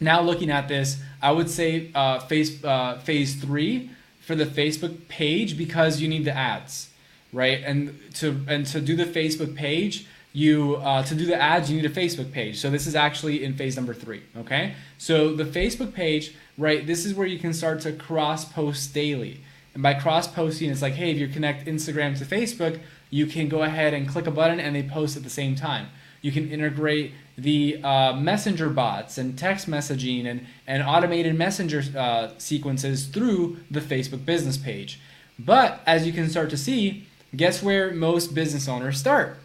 now 0.00 0.20
looking 0.20 0.50
at 0.50 0.68
this, 0.68 1.00
I 1.20 1.30
would 1.30 1.48
say 1.48 1.90
uh, 1.94 2.20
phase 2.20 2.62
uh, 2.64 2.98
phase 2.98 3.36
three 3.36 3.90
for 4.20 4.34
the 4.34 4.44
Facebook 4.44 5.08
page 5.08 5.56
because 5.56 6.00
you 6.00 6.08
need 6.08 6.24
the 6.24 6.36
ads, 6.36 6.90
right? 7.32 7.62
And 7.64 7.98
to 8.14 8.40
and 8.48 8.66
to 8.66 8.80
do 8.80 8.96
the 8.96 9.04
Facebook 9.04 9.54
page, 9.54 10.06
you 10.32 10.76
uh, 10.76 11.02
to 11.04 11.14
do 11.14 11.26
the 11.26 11.40
ads, 11.40 11.70
you 11.70 11.80
need 11.80 11.90
a 11.90 11.94
Facebook 11.94 12.32
page. 12.32 12.58
So 12.58 12.70
this 12.70 12.86
is 12.86 12.94
actually 12.94 13.44
in 13.44 13.54
phase 13.54 13.76
number 13.76 13.94
three. 13.94 14.22
Okay, 14.36 14.74
so 14.98 15.34
the 15.34 15.44
Facebook 15.44 15.92
page, 15.92 16.34
right? 16.58 16.86
This 16.86 17.04
is 17.04 17.14
where 17.14 17.26
you 17.26 17.38
can 17.38 17.52
start 17.52 17.80
to 17.80 17.92
cross 17.92 18.44
post 18.44 18.92
daily. 18.94 19.40
And 19.74 19.82
by 19.82 19.94
cross 19.94 20.26
posting, 20.28 20.70
it's 20.70 20.82
like, 20.82 20.94
hey, 20.94 21.10
if 21.10 21.18
you 21.18 21.28
connect 21.28 21.66
Instagram 21.66 22.18
to 22.18 22.24
Facebook, 22.24 22.80
you 23.10 23.26
can 23.26 23.48
go 23.48 23.62
ahead 23.62 23.94
and 23.94 24.08
click 24.08 24.26
a 24.26 24.30
button 24.30 24.60
and 24.60 24.74
they 24.74 24.82
post 24.82 25.16
at 25.16 25.22
the 25.22 25.30
same 25.30 25.54
time. 25.54 25.88
You 26.20 26.30
can 26.30 26.50
integrate 26.50 27.12
the 27.36 27.82
uh, 27.82 28.14
messenger 28.14 28.68
bots 28.68 29.18
and 29.18 29.36
text 29.36 29.68
messaging 29.68 30.26
and, 30.26 30.46
and 30.66 30.82
automated 30.82 31.36
messenger 31.36 31.82
uh, 31.96 32.30
sequences 32.38 33.06
through 33.06 33.58
the 33.70 33.80
Facebook 33.80 34.24
business 34.24 34.56
page. 34.56 35.00
But 35.38 35.80
as 35.86 36.06
you 36.06 36.12
can 36.12 36.28
start 36.28 36.50
to 36.50 36.56
see, 36.56 37.06
guess 37.34 37.62
where 37.62 37.92
most 37.92 38.34
business 38.34 38.68
owners 38.68 38.98
start? 38.98 39.38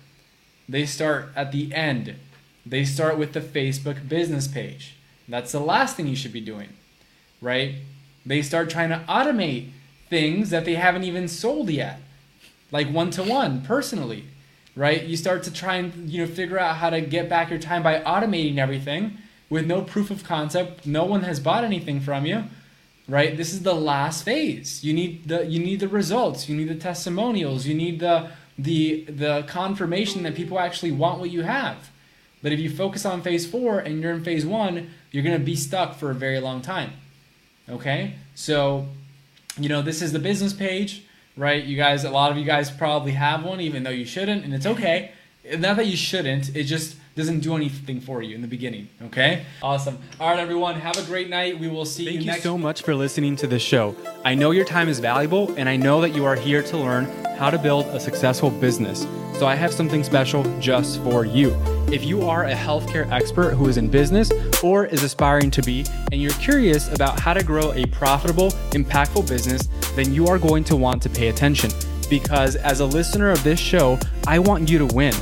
They 0.70 0.86
start 0.86 1.30
at 1.36 1.52
the 1.52 1.74
end. 1.74 2.16
They 2.66 2.84
start 2.84 3.18
with 3.18 3.34
the 3.34 3.42
Facebook 3.42 4.08
business 4.08 4.48
page. 4.48 4.96
That's 5.28 5.52
the 5.54 5.60
last 5.60 5.96
thing 5.96 6.08
you 6.08 6.16
should 6.16 6.34
be 6.34 6.42
doing, 6.42 6.70
right? 7.42 7.76
They 8.26 8.42
start 8.42 8.70
trying 8.70 8.90
to 8.90 9.04
automate 9.08 9.70
things 10.10 10.50
that 10.50 10.66
they 10.66 10.76
haven't 10.76 11.04
even 11.04 11.28
sold 11.28 11.70
yet, 11.70 12.00
like 12.72 12.88
one 12.90 13.12
to 13.12 13.24
one 13.24 13.62
personally 13.62 14.26
right? 14.78 15.04
You 15.04 15.18
start 15.18 15.44
to 15.44 15.52
try 15.52 15.76
and 15.76 16.10
you 16.10 16.24
know 16.24 16.32
figure 16.32 16.60
out 16.60 16.78
how 16.78 16.90
to 16.92 17.02
get 17.02 17.28
back 17.28 17.50
your 17.50 17.60
time 17.60 17.84
by 17.84 18.00
automating 18.00 18.58
everything 18.58 19.18
with 19.50 19.66
no 19.66 19.82
proof 19.82 20.12
of 20.12 20.24
concept. 20.24 20.86
No 20.86 21.04
one 21.04 21.24
has 21.24 21.40
bought 21.40 21.64
anything 21.64 22.00
from 22.00 22.26
you, 22.26 22.44
right? 23.08 23.36
This 23.36 23.52
is 23.52 23.64
the 23.64 23.74
last 23.74 24.24
phase. 24.24 24.84
You 24.84 24.94
need 24.94 25.28
the 25.28 25.46
you 25.46 25.60
need 25.60 25.80
the 25.80 25.88
results. 25.88 26.48
You 26.48 26.56
need 26.56 26.70
the 26.70 26.76
testimonials. 26.76 27.66
You 27.66 27.74
need 27.74 28.00
the 28.00 28.30
the 28.58 29.04
the 29.06 29.44
confirmation 29.48 30.24
that 30.24 30.36
people 30.36 30.60
actually 30.60 30.92
want 30.92 31.20
what 31.20 31.32
you 31.32 31.42
have. 31.42 31.90
But 32.44 32.52
if 32.52 32.60
you 32.60 32.70
focus 32.70 33.04
on 33.04 33.24
phase 33.24 33.50
four 33.50 33.80
and 33.80 34.00
you're 34.00 34.14
in 34.14 34.24
phase 34.24 34.46
one, 34.46 34.92
you're 35.12 35.24
gonna 35.24 35.40
be 35.40 35.56
stuck 35.56 35.96
for 35.96 36.12
a 36.12 36.16
very 36.16 36.40
long 36.40 36.62
time. 36.62 36.92
Okay, 37.70 38.16
so 38.36 38.88
you 39.60 39.70
know 39.70 39.82
this 39.82 40.02
is 40.02 40.12
the 40.12 40.20
business 40.20 40.54
page 40.54 41.04
right? 41.38 41.64
You 41.64 41.78
guys, 41.78 42.04
a 42.04 42.10
lot 42.10 42.32
of 42.32 42.38
you 42.38 42.44
guys 42.44 42.70
probably 42.70 43.14
have 43.14 43.46
one, 43.46 43.62
even 43.62 43.84
though 43.84 43.92
you 43.92 44.06
shouldn't, 44.06 44.44
and 44.44 44.54
it's 44.54 44.66
okay. 44.66 45.12
Not 45.58 45.78
that 45.78 45.86
you 45.86 45.96
shouldn't, 45.96 46.56
it 46.56 46.64
just 46.64 46.98
doesn't 47.18 47.40
do 47.40 47.56
anything 47.56 48.00
for 48.00 48.22
you 48.22 48.36
in 48.36 48.42
the 48.42 48.48
beginning. 48.48 48.88
Okay? 49.06 49.44
Awesome. 49.62 49.98
All 50.20 50.30
right, 50.30 50.40
everyone, 50.40 50.76
have 50.76 50.98
a 50.98 51.04
great 51.04 51.30
night. 51.30 51.60
We 51.60 51.68
will 51.68 51.84
see 51.84 52.06
Thank 52.06 52.14
you 52.14 52.22
you 52.22 52.28
next. 52.28 52.44
Thank 52.44 52.46
you 52.46 52.52
so 52.52 52.58
much 52.60 52.84
for 52.84 52.94
listening 52.94 53.36
to 53.38 53.48
the 53.48 53.58
show. 53.58 53.96
I 54.24 54.36
know 54.36 54.52
your 54.52 54.66
time 54.66 54.88
is 54.88 55.00
valuable, 55.00 55.54
and 55.58 55.68
I 55.68 55.76
know 55.76 56.00
that 56.02 56.12
you 56.12 56.26
are 56.26 56.36
here 56.36 56.62
to 56.62 56.78
learn 56.78 57.06
how 57.38 57.50
to 57.50 57.58
build 57.58 57.88
a 57.88 58.00
successful 58.00 58.52
business. 58.52 59.08
So 59.38 59.48
I 59.48 59.56
have 59.56 59.74
something 59.74 60.04
special 60.04 60.44
just 60.60 61.02
for 61.02 61.26
you. 61.26 61.56
If 61.92 62.06
you 62.06 62.28
are 62.28 62.46
a 62.46 62.54
healthcare 62.54 63.10
expert 63.12 63.56
who 63.56 63.68
is 63.68 63.78
in 63.78 63.90
business 63.90 64.32
or 64.64 64.86
is 64.86 65.04
aspiring 65.04 65.50
to 65.52 65.62
be, 65.64 65.86
and 66.12 66.22
you're 66.22 66.34
curious 66.34 66.92
about 66.94 67.20
how 67.20 67.34
to 67.34 67.44
grow 67.44 67.74
a 67.74 67.86
profitable, 67.88 68.52
impactful 68.72 69.28
business, 69.28 69.68
then 69.96 70.14
you 70.14 70.28
are 70.28 70.38
going 70.38 70.64
to 70.66 70.76
want 70.76 71.02
to 71.02 71.10
pay 71.10 71.30
attention 71.30 71.72
because 72.10 72.56
as 72.56 72.80
a 72.80 72.86
listener 72.86 73.32
of 73.32 73.44
this 73.44 73.60
show, 73.60 74.00
I 74.28 74.40
want 74.40 74.70
you 74.70 74.78
to 74.78 74.86
win. 74.86 75.14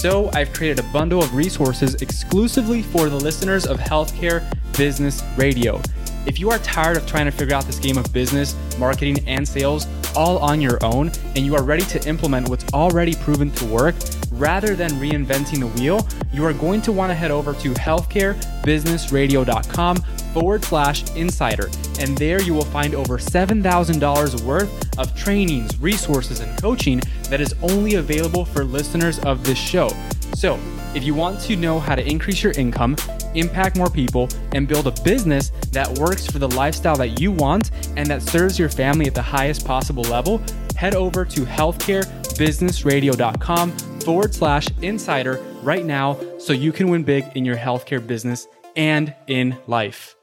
So 0.00 0.30
I've 0.32 0.52
created 0.54 0.82
a 0.82 0.88
bundle 0.94 1.22
of 1.22 1.34
resources 1.34 1.96
exclusively 1.96 2.80
for 2.80 3.10
the 3.10 3.16
listeners 3.16 3.66
of 3.66 3.78
Healthcare 3.78 4.42
Business 4.78 5.22
Radio. 5.36 5.82
If 6.24 6.40
you 6.40 6.50
are 6.50 6.56
tired 6.60 6.96
of 6.96 7.06
trying 7.06 7.26
to 7.26 7.30
figure 7.30 7.54
out 7.54 7.66
this 7.66 7.78
game 7.78 7.98
of 7.98 8.10
business, 8.10 8.56
marketing, 8.78 9.22
and 9.28 9.46
sales 9.46 9.86
all 10.16 10.38
on 10.38 10.58
your 10.58 10.82
own, 10.82 11.12
and 11.36 11.44
you 11.44 11.54
are 11.54 11.62
ready 11.62 11.84
to 11.84 12.02
implement 12.08 12.48
what's 12.48 12.64
already 12.72 13.14
proven 13.16 13.50
to 13.50 13.66
work, 13.66 13.94
rather 14.32 14.74
than 14.74 14.88
reinventing 14.92 15.60
the 15.60 15.66
wheel, 15.78 16.08
you 16.32 16.46
are 16.46 16.54
going 16.54 16.80
to 16.80 16.92
want 16.92 17.10
to 17.10 17.14
head 17.14 17.30
over 17.30 17.52
to 17.52 17.74
healthcarebusinessradio.com 17.74 19.96
forward 20.32 20.64
slash 20.64 21.14
insider. 21.14 21.68
And 21.98 22.16
there 22.16 22.40
you 22.40 22.54
will 22.54 22.64
find 22.64 22.94
over 22.94 23.18
$7,000 23.18 24.42
worth 24.44 24.98
of 24.98 25.14
trainings, 25.14 25.78
resources, 25.78 26.40
and 26.40 26.58
coaching 26.58 27.02
that 27.30 27.40
is 27.40 27.54
only 27.62 27.94
available 27.94 28.44
for 28.44 28.64
listeners 28.64 29.18
of 29.20 29.44
this 29.44 29.58
show. 29.58 29.88
So, 30.34 30.58
if 30.94 31.04
you 31.04 31.14
want 31.14 31.40
to 31.42 31.54
know 31.56 31.78
how 31.78 31.94
to 31.94 32.06
increase 32.06 32.42
your 32.42 32.52
income, 32.52 32.96
impact 33.34 33.76
more 33.76 33.90
people, 33.90 34.28
and 34.52 34.66
build 34.66 34.86
a 34.86 35.02
business 35.02 35.50
that 35.70 35.98
works 35.98 36.26
for 36.26 36.38
the 36.38 36.48
lifestyle 36.48 36.96
that 36.96 37.20
you 37.20 37.30
want 37.30 37.70
and 37.96 38.06
that 38.08 38.22
serves 38.22 38.58
your 38.58 38.68
family 38.68 39.06
at 39.06 39.14
the 39.14 39.22
highest 39.22 39.64
possible 39.64 40.02
level, 40.04 40.42
head 40.76 40.94
over 40.94 41.24
to 41.24 41.42
healthcarebusinessradio.com 41.42 43.70
forward 44.00 44.34
slash 44.34 44.66
insider 44.82 45.40
right 45.62 45.84
now 45.84 46.18
so 46.38 46.52
you 46.52 46.72
can 46.72 46.88
win 46.88 47.04
big 47.04 47.24
in 47.34 47.44
your 47.44 47.56
healthcare 47.56 48.04
business 48.04 48.48
and 48.76 49.14
in 49.26 49.56
life. 49.66 50.16